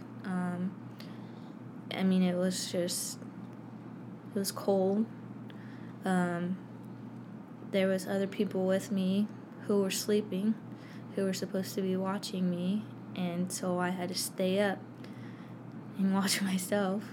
I 1.94 2.04
mean, 2.04 2.24
it 2.24 2.36
was 2.36 2.72
just, 2.72 3.20
it 4.36 4.40
was 4.40 4.52
cold. 4.52 5.06
Um, 6.06 6.58
there 7.72 7.88
was 7.88 8.08
other 8.08 8.28
people 8.28 8.66
with 8.66 8.92
me 8.92 9.28
who 9.68 9.82
were 9.82 9.92
sleeping 9.92 10.56
who 11.16 11.26
were 11.26 11.34
supposed 11.34 11.76
to 11.76 11.82
be 11.82 11.96
watching 11.96 12.50
me 12.50 12.84
and 13.16 13.52
so 13.52 13.80
i 13.80 13.90
had 13.90 14.10
to 14.10 14.16
stay 14.16 14.60
up 14.60 14.80
and 15.98 16.14
watch 16.20 16.42
myself. 16.42 17.04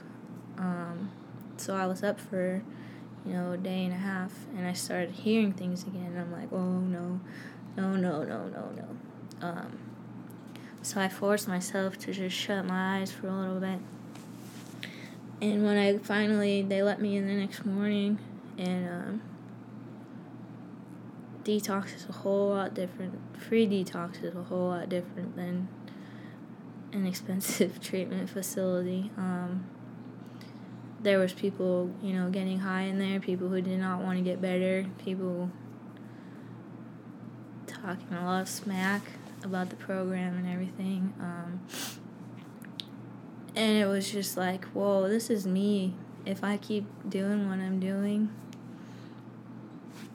Um, 0.58 1.10
so 1.56 1.74
i 1.74 1.86
was 1.86 2.02
up 2.02 2.20
for 2.20 2.62
you 3.24 3.32
know 3.32 3.52
a 3.52 3.56
day 3.56 3.84
and 3.84 3.92
a 3.92 3.96
half 3.96 4.32
and 4.56 4.66
i 4.66 4.72
started 4.72 5.10
hearing 5.10 5.52
things 5.52 5.82
again. 5.82 6.06
And 6.06 6.20
i'm 6.20 6.32
like 6.32 6.52
oh 6.52 6.80
no 6.80 7.20
no 7.76 7.96
no 7.96 8.22
no 8.22 8.48
no 8.48 8.70
no. 8.76 9.46
Um, 9.46 9.78
so 10.82 11.00
i 11.00 11.08
forced 11.08 11.48
myself 11.48 11.98
to 11.98 12.12
just 12.12 12.36
shut 12.36 12.64
my 12.64 13.00
eyes 13.00 13.10
for 13.12 13.28
a 13.28 13.32
little 13.32 13.60
bit 13.60 13.80
and 15.40 15.64
when 15.64 15.76
i 15.76 15.96
finally 15.98 16.62
they 16.62 16.82
let 16.82 17.00
me 17.00 17.16
in 17.16 17.26
the 17.26 17.34
next 17.34 17.64
morning 17.64 18.18
and 18.58 18.88
um, 18.88 19.22
detox 21.46 21.94
is 21.94 22.06
a 22.08 22.12
whole 22.12 22.50
lot 22.50 22.74
different. 22.74 23.14
Free 23.38 23.66
detox 23.66 24.22
is 24.24 24.34
a 24.34 24.42
whole 24.42 24.68
lot 24.68 24.88
different 24.88 25.36
than 25.36 25.68
an 26.92 27.06
expensive 27.12 27.80
treatment 27.88 28.28
facility. 28.28 29.10
Um, 29.16 29.66
there 31.00 31.18
was 31.18 31.32
people, 31.32 31.90
you 32.02 32.14
know, 32.14 32.30
getting 32.30 32.58
high 32.58 32.82
in 32.82 32.98
there, 32.98 33.20
people 33.20 33.48
who 33.48 33.60
did 33.60 33.78
not 33.78 34.00
want 34.00 34.18
to 34.18 34.24
get 34.24 34.42
better, 34.42 34.86
people 35.04 35.50
talking 37.66 38.08
a 38.12 38.24
lot 38.24 38.42
of 38.42 38.48
smack 38.48 39.02
about 39.44 39.70
the 39.70 39.76
program 39.76 40.36
and 40.36 40.48
everything. 40.48 41.14
Um, 41.20 41.60
and 43.56 43.78
it 43.78 43.86
was 43.86 44.10
just 44.12 44.36
like, 44.36 44.66
whoa, 44.66 45.08
this 45.08 45.30
is 45.30 45.46
me. 45.46 45.94
If 46.26 46.44
I 46.44 46.58
keep 46.58 46.84
doing 47.08 47.48
what 47.48 47.58
I'm 47.58 47.80
doing, 47.80 48.30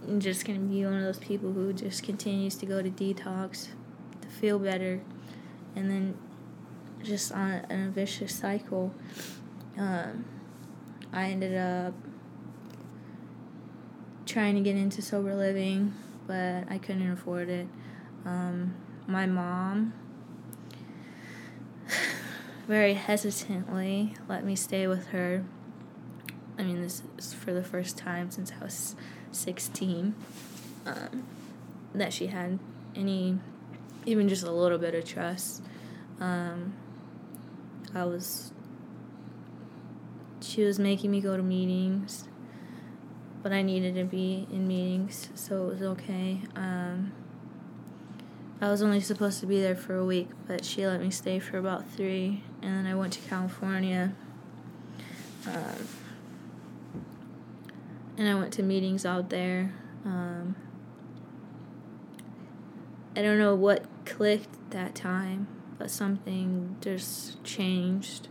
I'm 0.07 0.19
just 0.19 0.45
gonna 0.45 0.59
be 0.59 0.85
one 0.85 0.93
of 0.93 1.01
those 1.01 1.19
people 1.19 1.51
who 1.51 1.73
just 1.73 2.03
continues 2.03 2.55
to 2.57 2.65
go 2.65 2.81
to 2.81 2.89
detox 2.89 3.69
to 4.21 4.27
feel 4.27 4.59
better, 4.59 5.01
and 5.75 5.89
then 5.89 6.17
just 7.03 7.31
on 7.31 7.51
a, 7.51 7.65
in 7.69 7.87
a 7.87 7.89
vicious 7.89 8.35
cycle. 8.35 8.93
Um, 9.77 10.25
I 11.11 11.25
ended 11.31 11.57
up 11.57 11.93
trying 14.25 14.55
to 14.55 14.61
get 14.61 14.75
into 14.75 15.01
sober 15.01 15.35
living, 15.35 15.93
but 16.27 16.65
I 16.69 16.77
couldn't 16.77 17.11
afford 17.11 17.49
it. 17.49 17.67
Um, 18.25 18.75
my 19.07 19.25
mom 19.25 19.93
very 22.67 22.93
hesitantly 22.93 24.15
let 24.27 24.43
me 24.43 24.55
stay 24.55 24.87
with 24.87 25.07
her. 25.07 25.43
I 26.57 26.63
mean, 26.63 26.81
this 26.81 27.03
is 27.17 27.33
for 27.33 27.53
the 27.53 27.63
first 27.63 27.97
time 27.97 28.29
since 28.31 28.51
I 28.59 28.63
was 28.63 28.95
16 29.31 30.13
um, 30.85 31.23
that 31.93 32.13
she 32.13 32.27
had 32.27 32.59
any, 32.95 33.39
even 34.05 34.29
just 34.29 34.43
a 34.43 34.51
little 34.51 34.77
bit 34.77 34.93
of 34.93 35.05
trust. 35.05 35.63
Um, 36.19 36.73
I 37.93 38.05
was, 38.05 38.53
she 40.41 40.63
was 40.63 40.79
making 40.79 41.11
me 41.11 41.19
go 41.19 41.35
to 41.35 41.43
meetings, 41.43 42.27
but 43.41 43.51
I 43.51 43.61
needed 43.61 43.95
to 43.95 44.03
be 44.03 44.47
in 44.51 44.67
meetings, 44.67 45.29
so 45.33 45.67
it 45.67 45.73
was 45.73 45.81
okay. 45.81 46.41
Um, 46.55 47.11
I 48.61 48.69
was 48.69 48.83
only 48.83 49.01
supposed 49.01 49.39
to 49.39 49.47
be 49.47 49.59
there 49.59 49.75
for 49.75 49.95
a 49.95 50.05
week, 50.05 50.29
but 50.47 50.63
she 50.63 50.85
let 50.85 51.01
me 51.01 51.09
stay 51.09 51.39
for 51.39 51.57
about 51.57 51.89
three, 51.89 52.43
and 52.61 52.75
then 52.75 52.85
I 52.85 52.95
went 52.95 53.13
to 53.13 53.19
California. 53.27 54.13
Um, 55.47 55.87
and 58.17 58.29
I 58.29 58.35
went 58.35 58.53
to 58.53 58.63
meetings 58.63 59.05
out 59.05 59.29
there. 59.29 59.73
Um, 60.05 60.55
I 63.15 63.21
don't 63.21 63.39
know 63.39 63.55
what 63.55 63.85
clicked 64.05 64.71
that 64.71 64.95
time, 64.95 65.47
but 65.77 65.89
something 65.89 66.77
just 66.81 67.43
changed. 67.43 68.27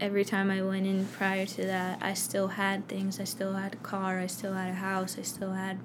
Every 0.00 0.24
time 0.24 0.50
I 0.50 0.62
went 0.62 0.86
in 0.86 1.06
prior 1.06 1.44
to 1.46 1.66
that, 1.66 1.98
I 2.00 2.14
still 2.14 2.48
had 2.48 2.88
things. 2.88 3.20
I 3.20 3.24
still 3.24 3.52
had 3.52 3.74
a 3.74 3.78
car, 3.78 4.18
I 4.18 4.26
still 4.26 4.54
had 4.54 4.70
a 4.70 4.74
house, 4.74 5.18
I 5.18 5.22
still 5.22 5.52
had 5.52 5.78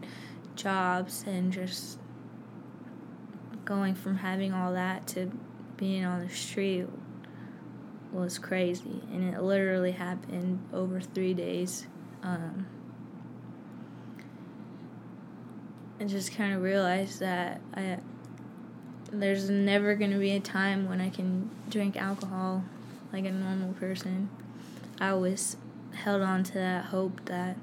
jobs 0.56 1.26
and 1.28 1.52
just 1.52 2.00
going 3.66 3.94
from 3.94 4.18
having 4.18 4.54
all 4.54 4.72
that 4.74 5.06
to 5.08 5.32
being 5.78 6.06
on 6.06 6.26
the 6.26 6.34
street 6.34 6.88
was 8.12 8.38
crazy 8.38 9.02
and 9.12 9.34
it 9.34 9.42
literally 9.42 9.92
happened 9.92 10.60
over 10.74 11.02
three 11.02 11.34
days 11.34 11.86
um, 12.24 12.66
i 16.00 16.04
just 16.06 16.34
kind 16.34 16.54
of 16.54 16.62
realized 16.62 17.20
that 17.20 17.60
i 17.76 17.98
there's 19.12 19.50
never 19.50 19.96
going 19.96 20.12
to 20.12 20.18
be 20.18 20.32
a 20.32 20.40
time 20.40 20.88
when 20.88 21.02
i 21.02 21.10
can 21.10 21.50
drink 21.70 21.98
alcohol 21.98 22.64
like 23.12 23.26
a 23.26 23.32
normal 23.32 23.74
person 23.74 24.30
i 25.00 25.10
always 25.10 25.58
held 25.96 26.22
on 26.22 26.44
to 26.44 26.54
that 26.54 26.86
hope 26.86 27.24
that 27.26 27.58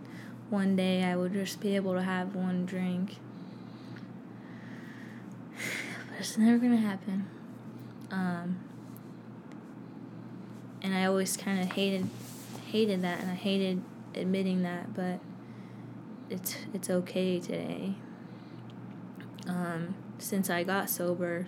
one 0.53 0.77
day 0.77 1.03
I 1.03 1.17
would 1.17 1.33
just 1.33 1.61
be 1.61 1.77
able 1.77 1.95
to 1.95 2.03
have 2.03 2.35
one 2.35 2.67
drink. 2.67 3.17
But 6.11 6.21
it's 6.21 6.37
never 6.37 6.59
gonna 6.59 6.77
happen. 6.77 7.27
Um, 8.13 8.61
and 10.83 10.95
I 10.95 11.07
always 11.07 11.37
kind 11.37 11.61
of 11.61 11.73
hated 11.73 12.09
hated 12.67 13.03
that, 13.03 13.21
and 13.21 13.31
I 13.31 13.35
hated 13.35 13.83
admitting 14.15 14.63
that, 14.63 14.95
but 14.95 15.19
it's 16.31 16.57
it's 16.73 16.89
okay 16.89 17.41
today. 17.41 17.95
Um, 19.49 19.97
since 20.19 20.49
I 20.49 20.63
got 20.63 20.89
sober, 20.89 21.47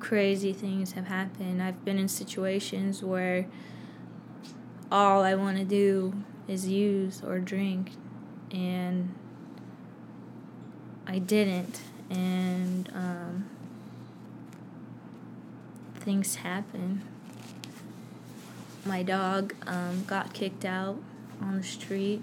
crazy 0.00 0.52
things 0.52 0.92
have 0.92 1.06
happened. 1.06 1.62
I've 1.62 1.84
been 1.84 1.98
in 1.98 2.08
situations 2.08 3.02
where 3.02 3.46
all 4.90 5.22
I 5.22 5.34
want 5.34 5.56
to 5.58 5.64
do 5.64 6.24
is 6.48 6.66
use 6.66 7.22
or 7.22 7.38
drink. 7.38 7.92
And 8.50 9.14
I 11.06 11.18
didn't. 11.18 11.80
And 12.10 12.90
um, 12.92 13.50
things 16.00 16.36
happen. 16.36 17.02
My 18.84 19.02
dog 19.02 19.54
um, 19.66 20.04
got 20.06 20.32
kicked 20.32 20.64
out 20.64 20.98
on 21.40 21.56
the 21.56 21.62
street. 21.62 22.22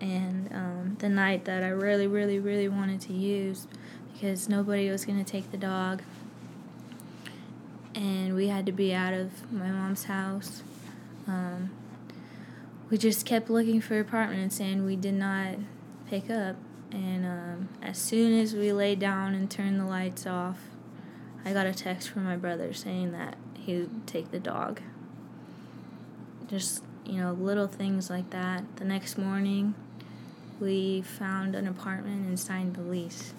And 0.00 0.50
um, 0.52 0.96
the 0.98 1.10
night 1.10 1.44
that 1.44 1.62
I 1.62 1.68
really, 1.68 2.06
really, 2.06 2.38
really 2.38 2.68
wanted 2.68 3.02
to 3.02 3.12
use 3.12 3.66
because 4.12 4.48
nobody 4.48 4.90
was 4.90 5.04
going 5.04 5.22
to 5.22 5.30
take 5.30 5.50
the 5.50 5.58
dog. 5.58 6.02
And 7.94 8.34
we 8.34 8.48
had 8.48 8.64
to 8.66 8.72
be 8.72 8.94
out 8.94 9.12
of 9.12 9.52
my 9.52 9.68
mom's 9.68 10.04
house 10.04 10.62
um, 11.30 11.70
we 12.90 12.98
just 12.98 13.24
kept 13.24 13.48
looking 13.48 13.80
for 13.80 14.00
apartments 14.00 14.58
and 14.60 14.84
we 14.84 14.96
did 14.96 15.14
not 15.14 15.56
pick 16.08 16.28
up. 16.28 16.56
And 16.90 17.24
um, 17.24 17.68
as 17.80 17.98
soon 17.98 18.38
as 18.38 18.54
we 18.54 18.72
laid 18.72 18.98
down 18.98 19.34
and 19.34 19.48
turned 19.48 19.78
the 19.78 19.84
lights 19.84 20.26
off, 20.26 20.58
I 21.44 21.52
got 21.52 21.66
a 21.66 21.74
text 21.74 22.08
from 22.10 22.24
my 22.24 22.36
brother 22.36 22.72
saying 22.72 23.12
that 23.12 23.36
he 23.54 23.78
would 23.78 24.06
take 24.06 24.30
the 24.30 24.40
dog. 24.40 24.80
Just, 26.46 26.82
you 27.04 27.20
know, 27.20 27.32
little 27.32 27.66
things 27.66 28.10
like 28.10 28.30
that. 28.30 28.64
The 28.76 28.84
next 28.84 29.16
morning, 29.16 29.74
we 30.58 31.02
found 31.02 31.54
an 31.54 31.66
apartment 31.66 32.26
and 32.26 32.38
signed 32.38 32.74
the 32.74 32.82
lease. 32.82 33.32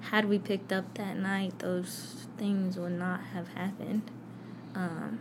Had 0.00 0.26
we 0.26 0.38
picked 0.38 0.72
up 0.72 0.94
that 0.94 1.16
night, 1.16 1.58
those 1.60 2.26
things 2.36 2.76
would 2.76 2.92
not 2.92 3.20
have 3.32 3.48
happened. 3.48 4.10
Um, 4.74 5.20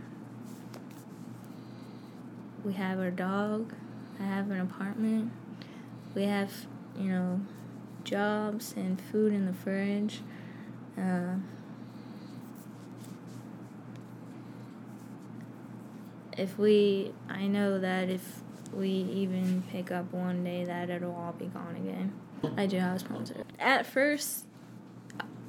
we 2.63 2.73
have 2.73 2.99
our 2.99 3.11
dog. 3.11 3.73
I 4.19 4.23
have 4.23 4.49
an 4.49 4.59
apartment. 4.59 5.31
We 6.13 6.23
have, 6.23 6.51
you 6.97 7.09
know, 7.11 7.41
jobs 8.03 8.73
and 8.75 8.99
food 8.99 9.33
in 9.33 9.45
the 9.45 9.53
fridge. 9.53 10.21
Uh, 10.97 11.35
if 16.37 16.57
we, 16.57 17.13
I 17.29 17.47
know 17.47 17.79
that 17.79 18.09
if 18.09 18.41
we 18.73 18.89
even 18.89 19.63
pick 19.71 19.91
up 19.91 20.11
one 20.11 20.43
day, 20.43 20.65
that 20.65 20.89
it'll 20.89 21.15
all 21.15 21.33
be 21.33 21.45
gone 21.45 21.75
again. 21.75 22.13
I 22.57 22.65
do 22.65 22.77
have 22.77 22.97
a 22.97 22.99
sponsor. 22.99 23.43
At 23.59 23.85
first, 23.85 24.45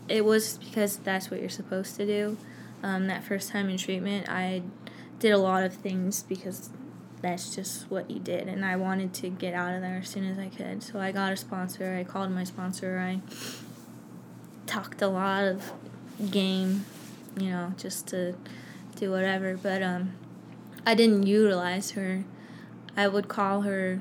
it 0.09 0.25
was 0.25 0.59
because 0.59 0.99
that's 0.99 1.31
what 1.31 1.41
you're 1.41 1.49
supposed 1.49 1.97
to 1.97 2.07
do. 2.07 2.37
Um, 2.83 3.07
that 3.09 3.25
first 3.25 3.51
time 3.51 3.69
in 3.69 3.77
treatment, 3.77 4.29
I 4.29 4.63
did 5.19 5.33
a 5.33 5.39
lot 5.39 5.65
of 5.65 5.75
things 5.75 6.23
because 6.23 6.71
that's 7.23 7.55
just 7.55 7.91
what 7.91 8.11
you 8.11 8.21
did. 8.21 8.49
And 8.49 8.65
I 8.65 8.77
wanted 8.77 9.13
to 9.15 9.29
get 9.29 9.55
out 9.55 9.75
of 9.75 9.81
there 9.81 9.99
as 10.03 10.09
soon 10.09 10.25
as 10.25 10.39
I 10.39 10.49
could. 10.49 10.83
So 10.83 11.01
I 11.01 11.13
got 11.13 11.33
a 11.33 11.37
sponsor. 11.37 11.97
I 11.97 12.05
called 12.05 12.31
my 12.31 12.45
sponsor. 12.45 12.99
I 12.99 13.21
talked 14.67 15.03
a 15.03 15.09
lot 15.09 15.45
of 15.45 15.73
game, 16.31 16.85
you 17.39 17.51
know, 17.51 17.75
just 17.77 18.07
to 18.09 18.37
do 18.97 19.11
whatever. 19.11 19.57
But 19.57 19.83
um, 19.83 20.13
I 20.87 20.95
didn't 20.95 21.27
utilize 21.27 21.91
her. 21.91 22.25
I 22.97 23.09
would 23.09 23.29
call 23.29 23.63
her 23.63 24.01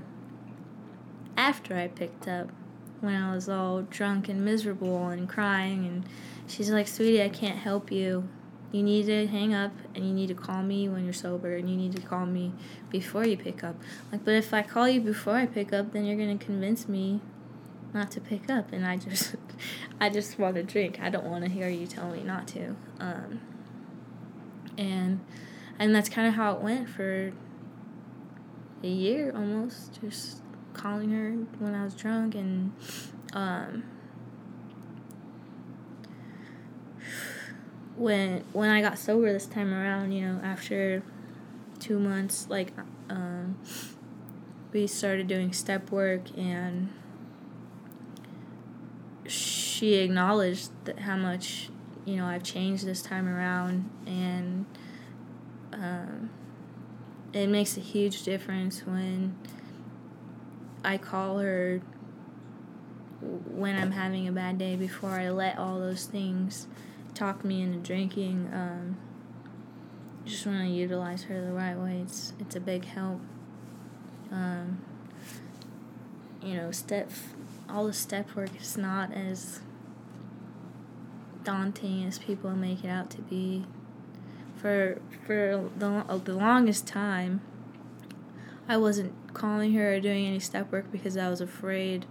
after 1.35 1.75
I 1.75 1.89
picked 1.89 2.27
up 2.27 2.49
when 3.01 3.15
I 3.15 3.35
was 3.35 3.49
all 3.49 3.81
drunk 3.81 4.29
and 4.29 4.45
miserable 4.45 5.09
and 5.09 5.27
crying. 5.27 5.85
And 5.85 6.05
she's 6.47 6.69
like, 6.69 6.87
Sweetie, 6.87 7.21
I 7.21 7.29
can't 7.29 7.57
help 7.57 7.91
you 7.91 8.29
you 8.75 8.83
need 8.83 9.05
to 9.05 9.25
hang 9.27 9.53
up 9.53 9.71
and 9.95 10.05
you 10.05 10.13
need 10.13 10.27
to 10.27 10.33
call 10.33 10.61
me 10.61 10.89
when 10.89 11.05
you're 11.05 11.13
sober 11.13 11.55
and 11.55 11.69
you 11.69 11.77
need 11.77 11.95
to 11.95 12.01
call 12.01 12.25
me 12.25 12.51
before 12.89 13.25
you 13.25 13.37
pick 13.37 13.63
up. 13.63 13.75
Like, 14.11 14.25
but 14.25 14.33
if 14.33 14.53
I 14.53 14.63
call 14.63 14.89
you 14.89 14.99
before 14.99 15.35
I 15.35 15.45
pick 15.45 15.71
up, 15.71 15.93
then 15.93 16.03
you're 16.03 16.17
gonna 16.17 16.37
convince 16.37 16.89
me 16.89 17.21
not 17.93 18.11
to 18.11 18.19
pick 18.19 18.49
up, 18.49 18.73
and 18.73 18.85
I 18.85 18.97
just, 18.97 19.35
I 20.01 20.09
just 20.09 20.37
want 20.37 20.55
to 20.55 20.63
drink. 20.63 20.99
I 21.01 21.09
don't 21.09 21.23
want 21.23 21.45
to 21.45 21.49
hear 21.49 21.69
you 21.69 21.87
tell 21.87 22.09
me 22.09 22.21
not 22.23 22.49
to. 22.49 22.75
Um, 22.99 23.39
and, 24.77 25.21
and 25.79 25.93
that's 25.93 26.09
kind 26.09 26.27
of 26.27 26.33
how 26.33 26.53
it 26.53 26.61
went 26.61 26.89
for 26.89 27.31
a 28.83 28.87
year 28.87 29.31
almost. 29.35 29.99
Just 30.01 30.41
calling 30.73 31.11
her 31.11 31.31
when 31.59 31.73
I 31.73 31.83
was 31.83 31.93
drunk 31.93 32.35
and 32.35 32.73
um, 33.33 33.83
when 37.95 38.43
when 38.53 38.69
I 38.69 38.81
got 38.81 38.97
sober 38.97 39.31
this 39.31 39.45
time 39.45 39.73
around, 39.73 40.11
you 40.11 40.25
know, 40.25 40.39
after 40.43 41.03
two 41.79 41.99
months, 41.99 42.47
like 42.49 42.73
um, 43.09 43.57
we 44.73 44.87
started 44.87 45.27
doing 45.27 45.53
step 45.53 45.91
work 45.91 46.23
and 46.37 46.89
she 49.27 49.95
acknowledged 49.95 50.69
that 50.85 50.99
how 50.99 51.15
much 51.15 51.69
you 52.05 52.17
know 52.17 52.25
I've 52.25 52.43
changed 52.43 52.85
this 52.85 53.01
time 53.01 53.27
around 53.27 53.89
and 54.05 54.65
um, 55.75 56.29
it 57.33 57.47
makes 57.47 57.77
a 57.77 57.81
huge 57.81 58.23
difference 58.23 58.85
when 58.85 59.35
I 60.83 60.97
call 60.97 61.39
her 61.39 61.81
when 63.21 63.75
I'm 63.75 63.91
having 63.91 64.27
a 64.27 64.31
bad 64.31 64.57
day 64.57 64.75
before 64.75 65.11
I 65.11 65.29
let 65.29 65.57
all 65.57 65.79
those 65.79 66.05
things 66.05 66.67
talk 67.13 67.43
me 67.43 67.61
into 67.61 67.79
drinking. 67.79 68.49
Um, 68.53 68.97
just 70.25 70.45
want 70.45 70.59
to 70.59 70.67
utilize 70.67 71.23
her 71.23 71.41
the 71.41 71.53
right 71.53 71.77
way. 71.77 72.01
It's 72.03 72.33
it's 72.39 72.55
a 72.55 72.59
big 72.59 72.85
help. 72.85 73.21
Um, 74.31 74.81
you 76.43 76.55
know, 76.55 76.71
step 76.71 77.09
all 77.69 77.87
the 77.87 77.93
step 77.93 78.35
work 78.35 78.49
is 78.59 78.77
not 78.77 79.13
as 79.13 79.59
daunting 81.43 82.03
as 82.05 82.19
people 82.19 82.51
make 82.51 82.83
it 82.83 82.89
out 82.89 83.09
to 83.11 83.21
be. 83.21 83.65
For 84.65 84.99
for 85.27 85.69
the 85.77 86.21
the 86.23 86.33
longest 86.33 86.87
time, 86.87 87.41
I 88.67 88.77
wasn't 88.77 89.13
calling 89.35 89.73
her 89.73 89.93
or 89.93 89.99
doing 89.99 90.25
any 90.25 90.39
step 90.39 90.71
work 90.71 90.91
because 90.91 91.17
I 91.17 91.29
was 91.29 91.39
afraid 91.39 92.07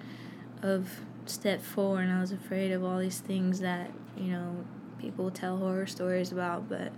of 0.62 1.00
step 1.26 1.61
four 1.61 2.00
and 2.00 2.12
I 2.12 2.20
was 2.20 2.30
afraid 2.30 2.70
of 2.70 2.84
all 2.84 3.00
these 3.00 3.18
things 3.18 3.59
that 3.59 3.90
you 4.16 4.30
know 4.30 4.64
people 5.00 5.32
tell 5.32 5.57
horror 5.57 5.88
stories 5.88 6.30
about. 6.30 6.68
But 6.68 6.92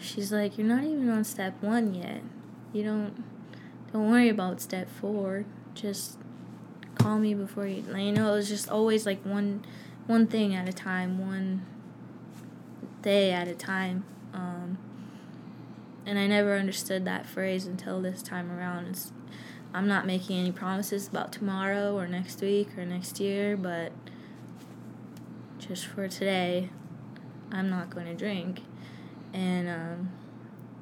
she's 0.00 0.32
like, 0.32 0.56
you're 0.56 0.66
not 0.66 0.84
even 0.84 1.10
on 1.10 1.24
step 1.24 1.62
one 1.62 1.92
yet. 1.92 2.22
You 2.72 2.82
don't 2.82 3.24
don't 3.92 4.10
worry 4.10 4.30
about 4.30 4.62
step 4.62 4.88
four. 4.88 5.44
Just 5.74 6.16
call 6.94 7.18
me 7.18 7.34
before 7.34 7.66
you. 7.66 7.84
You 7.94 8.12
know, 8.12 8.32
it 8.32 8.36
was 8.36 8.48
just 8.48 8.70
always 8.70 9.04
like 9.04 9.22
one 9.22 9.66
one 10.06 10.26
thing 10.26 10.54
at 10.54 10.66
a 10.66 10.72
time, 10.72 11.18
one 11.18 11.66
day 13.02 13.32
at 13.32 13.48
a 13.48 13.54
time. 13.54 14.06
And 16.06 16.20
I 16.20 16.28
never 16.28 16.56
understood 16.56 17.04
that 17.04 17.26
phrase 17.26 17.66
until 17.66 18.00
this 18.00 18.22
time 18.22 18.50
around. 18.50 18.86
It's, 18.86 19.12
I'm 19.74 19.88
not 19.88 20.06
making 20.06 20.38
any 20.38 20.52
promises 20.52 21.08
about 21.08 21.32
tomorrow 21.32 21.96
or 21.96 22.06
next 22.06 22.40
week 22.40 22.68
or 22.78 22.86
next 22.86 23.18
year, 23.18 23.56
but 23.56 23.90
just 25.58 25.86
for 25.86 26.06
today, 26.06 26.70
I'm 27.50 27.68
not 27.68 27.90
going 27.90 28.06
to 28.06 28.14
drink. 28.14 28.62
And 29.34 29.68
um, 29.68 30.12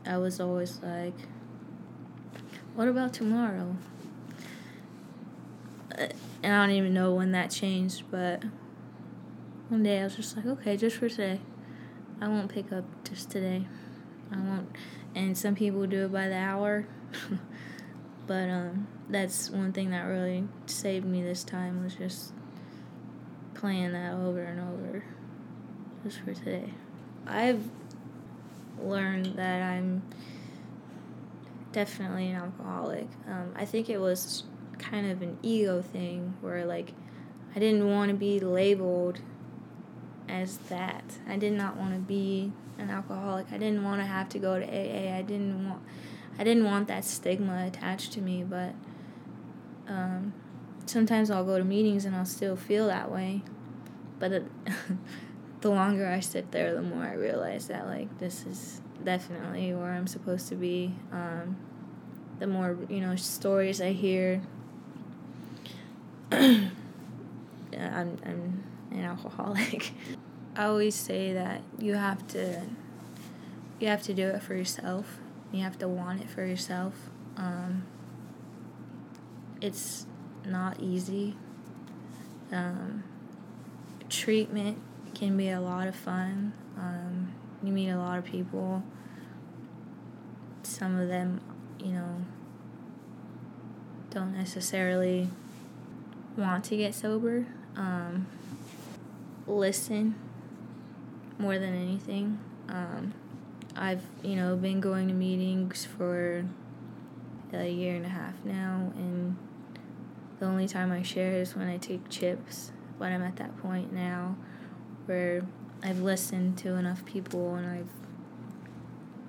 I 0.07 0.19
was 0.19 0.41
always 0.41 0.79
like, 0.83 1.15
what 2.75 2.89
about 2.89 3.15
tomorrow? 3.15 3.77
Uh, 5.99 6.09
and 6.43 6.53
I 6.55 6.67
don't 6.67 6.77
even 6.77 6.93
know 6.93 7.15
when 7.15 7.33
that 7.33 7.51
changed, 7.51 8.05
but 8.11 8.43
one 9.71 9.83
day 9.83 10.01
I 10.01 10.05
was 10.05 10.17
just 10.17 10.37
like, 10.37 10.45
okay, 10.45 10.77
just 10.77 10.97
for 10.97 11.09
today. 11.09 11.41
I 12.21 12.29
won't 12.29 12.53
pick 12.53 12.71
up 12.73 12.85
just 13.09 13.31
today. 13.31 13.67
I 14.33 14.37
won't. 14.37 14.77
And 15.15 15.37
some 15.37 15.55
people 15.55 15.87
do 15.87 16.07
it 16.07 16.13
by 16.13 16.29
the 16.29 16.37
hour. 16.37 16.87
but 18.27 18.49
um, 18.49 18.89
that's 19.09 19.51
one 19.51 19.73
thing 19.73 19.91
that 19.91 20.03
really 20.03 20.49
saved 20.67 21.07
me 21.07 21.23
this 21.23 21.45
time 21.45 21.83
was 21.83 21.95
just 21.95 22.33
playing 23.55 23.93
that 23.93 24.15
over 24.15 24.43
and 24.43 24.61
over 24.61 25.05
just 26.03 26.21
for 26.21 26.35
today. 26.35 26.73
I've 27.27 27.63
learned 28.79 29.37
that 29.37 29.63
I'm 29.63 30.03
definitely 31.73 32.31
an 32.31 32.37
alcoholic. 32.37 33.09
Um, 33.27 33.53
I 33.57 33.65
think 33.65 33.89
it 33.89 33.99
was 33.99 34.45
kind 34.79 35.11
of 35.11 35.23
an 35.23 35.39
ego 35.43 35.83
thing 35.83 36.35
where, 36.41 36.65
like, 36.65 36.93
I 37.55 37.59
didn't 37.59 37.89
want 37.91 38.11
to 38.11 38.17
be 38.17 38.41
labeled 38.41 39.21
as 40.29 40.59
that. 40.69 41.19
I 41.29 41.37
did 41.37 41.53
not 41.53 41.77
want 41.77 41.95
to 41.95 42.01
be 42.01 42.53
an 42.85 42.91
alcoholic. 42.91 43.47
I 43.51 43.59
didn't 43.59 43.83
want 43.83 44.01
to 44.01 44.07
have 44.07 44.29
to 44.31 44.39
go 44.39 44.59
to 44.59 44.65
AA. 44.65 45.17
I 45.17 45.23
didn't 45.23 45.69
want 45.69 45.83
I 46.39 46.45
didn't 46.45 46.65
want 46.65 46.89
that 46.89 47.05
stigma 47.05 47.67
attached 47.67 48.13
to 48.13 48.21
me, 48.21 48.43
but 48.43 48.75
um, 49.87 50.33
sometimes 50.87 51.31
I'll 51.31 51.45
go 51.45 51.59
to 51.59 51.65
meetings 51.65 52.05
and 52.05 52.15
I'll 52.15 52.25
still 52.25 52.57
feel 52.57 52.89
that 52.89 53.11
way. 53.11 53.43
But 54.19 54.33
it, 54.33 54.45
the 55.61 55.71
longer 55.71 56.09
I 56.09 56.21
sit 56.21 56.51
there, 56.51 56.75
the 56.75 56.83
more 56.83 57.05
I 57.05 57.15
realize 57.15 57.69
that 57.69 57.87
like 57.87 58.19
this 58.19 58.45
is 58.47 58.81
definitely 59.03 59.73
where 59.75 59.93
I'm 59.93 60.07
supposed 60.07 60.49
to 60.49 60.55
be. 60.55 60.95
Um, 61.13 61.57
the 62.39 62.47
more 62.47 62.77
you 62.89 63.01
know 63.01 63.15
stories 63.17 63.81
I 63.81 63.93
hear, 63.93 64.43
I'm 66.33 66.71
I'm 67.73 68.65
an 68.91 69.05
alcoholic. 69.05 69.93
I 70.57 70.67
always 70.67 70.95
say 70.95 71.33
that 71.33 71.63
you 71.79 71.95
have 71.95 72.27
to 72.29 72.63
you 73.81 73.89
have 73.89 74.03
to 74.05 74.15
do 74.15 74.29
it 74.29 74.43
for 74.43 74.55
yourself. 74.55 75.19
You 75.51 75.63
have 75.63 75.79
to 75.79 75.89
want 75.89 76.21
it 76.21 76.31
for 76.31 76.45
yourself. 76.45 76.95
Um, 77.37 77.85
it's 79.61 80.07
not 80.47 80.79
easy. 80.81 81.37
Um, 82.53 83.03
treatment 84.09 84.79
can 85.13 85.37
be 85.37 85.51
a 85.51 85.61
lot 85.61 85.89
of 85.89 85.97
fun. 85.97 86.53
Um, 86.79 87.33
you 87.63 87.73
meet 87.73 87.91
a 87.91 87.99
lot 87.99 88.19
of 88.19 88.25
people. 88.25 88.85
Some 90.63 90.99
of 90.99 91.09
them, 91.09 91.41
you 91.81 91.93
know, 91.93 92.25
don't 94.11 94.37
necessarily 94.37 95.29
want 96.37 96.65
to 96.67 96.77
get 96.77 96.95
sober. 96.95 97.47
Um, 97.77 98.29
listen 99.47 100.15
more 101.39 101.59
than 101.59 101.75
anything. 101.75 102.39
Um, 102.69 103.15
I've, 103.77 104.03
you 104.23 104.37
know, 104.37 104.57
been 104.57 104.81
going 104.81 105.09
to 105.09 105.15
meetings 105.15 105.85
for 105.85 106.45
a 107.53 107.69
year 107.69 107.95
and 107.95 108.05
a 108.05 108.09
half 108.09 108.35
now, 108.45 108.93
and 108.97 109.37
the 110.39 110.47
only 110.47 110.67
time 110.67 110.91
I 110.93 111.03
share 111.03 111.33
is 111.33 111.55
when 111.57 111.69
I 111.69 111.77
take 111.77 112.09
chips. 112.09 112.73
But 112.99 113.13
I'm 113.13 113.23
at 113.23 113.37
that 113.37 113.57
point 113.59 113.93
now 113.93 114.37
where 115.07 115.45
I've 115.83 116.01
listened 116.01 116.57
to 116.59 116.75
enough 116.75 117.05
people 117.05 117.57
and 117.57 117.67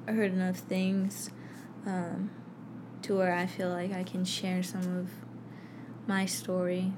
I've 0.07 0.15
heard 0.15 0.31
enough 0.31 0.57
things 0.57 1.31
um, 1.85 2.29
to 3.01 3.17
where 3.17 3.33
I 3.33 3.45
feel 3.45 3.69
like 3.69 3.91
I 3.91 4.03
can 4.03 4.23
share 4.23 4.63
some 4.63 4.97
of 4.97 5.09
my 6.07 6.25
story. 6.25 6.93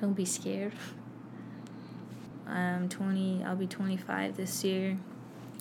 Don't 0.00 0.14
be 0.14 0.24
scared. 0.24 0.74
I'm 2.50 2.88
20, 2.88 3.44
I'll 3.44 3.56
be 3.56 3.66
25 3.66 4.36
this 4.36 4.64
year. 4.64 4.98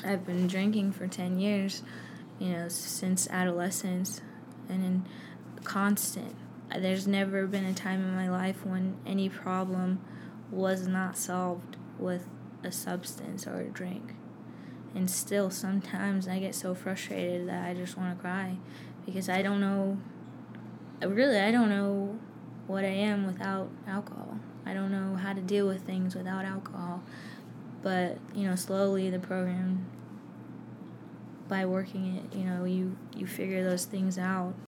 I've 0.03 0.25
been 0.25 0.47
drinking 0.47 0.93
for 0.93 1.07
10 1.07 1.39
years, 1.39 1.83
you 2.39 2.49
know, 2.49 2.67
since 2.69 3.27
adolescence 3.29 4.21
and 4.69 4.83
in 4.83 5.05
constant. 5.63 6.35
Uh, 6.71 6.79
there's 6.79 7.07
never 7.07 7.47
been 7.47 7.65
a 7.65 7.73
time 7.73 8.01
in 8.01 8.15
my 8.15 8.29
life 8.29 8.65
when 8.65 8.97
any 9.05 9.29
problem 9.29 9.99
was 10.51 10.87
not 10.87 11.17
solved 11.17 11.77
with 11.97 12.27
a 12.63 12.71
substance 12.71 13.45
or 13.45 13.61
a 13.61 13.65
drink. 13.65 14.13
And 14.95 15.09
still, 15.09 15.49
sometimes 15.49 16.27
I 16.27 16.39
get 16.39 16.55
so 16.55 16.73
frustrated 16.73 17.47
that 17.47 17.67
I 17.67 17.73
just 17.73 17.97
want 17.97 18.15
to 18.15 18.21
cry 18.21 18.57
because 19.05 19.29
I 19.29 19.41
don't 19.41 19.59
know, 19.59 19.99
really, 21.01 21.39
I 21.39 21.51
don't 21.51 21.69
know 21.69 22.17
what 22.67 22.83
I 22.83 22.89
am 22.89 23.25
without 23.25 23.69
alcohol. 23.87 24.39
I 24.70 24.74
don't 24.74 24.91
know 24.91 25.15
how 25.15 25.34
to 25.34 25.41
deal 25.41 25.67
with 25.67 25.82
things 25.82 26.13
without 26.13 26.45
alcohol. 26.45 27.01
But, 27.82 28.17
you 28.36 28.47
know, 28.47 28.55
slowly 28.55 29.09
the 29.09 29.20
program 29.20 29.86
by 31.47 31.65
working 31.65 32.17
it, 32.17 32.38
you 32.38 32.43
know, 32.43 32.65
you 32.65 32.95
you 33.15 33.26
figure 33.26 33.63
those 33.63 33.86
things 33.86 34.17
out. 34.20 34.53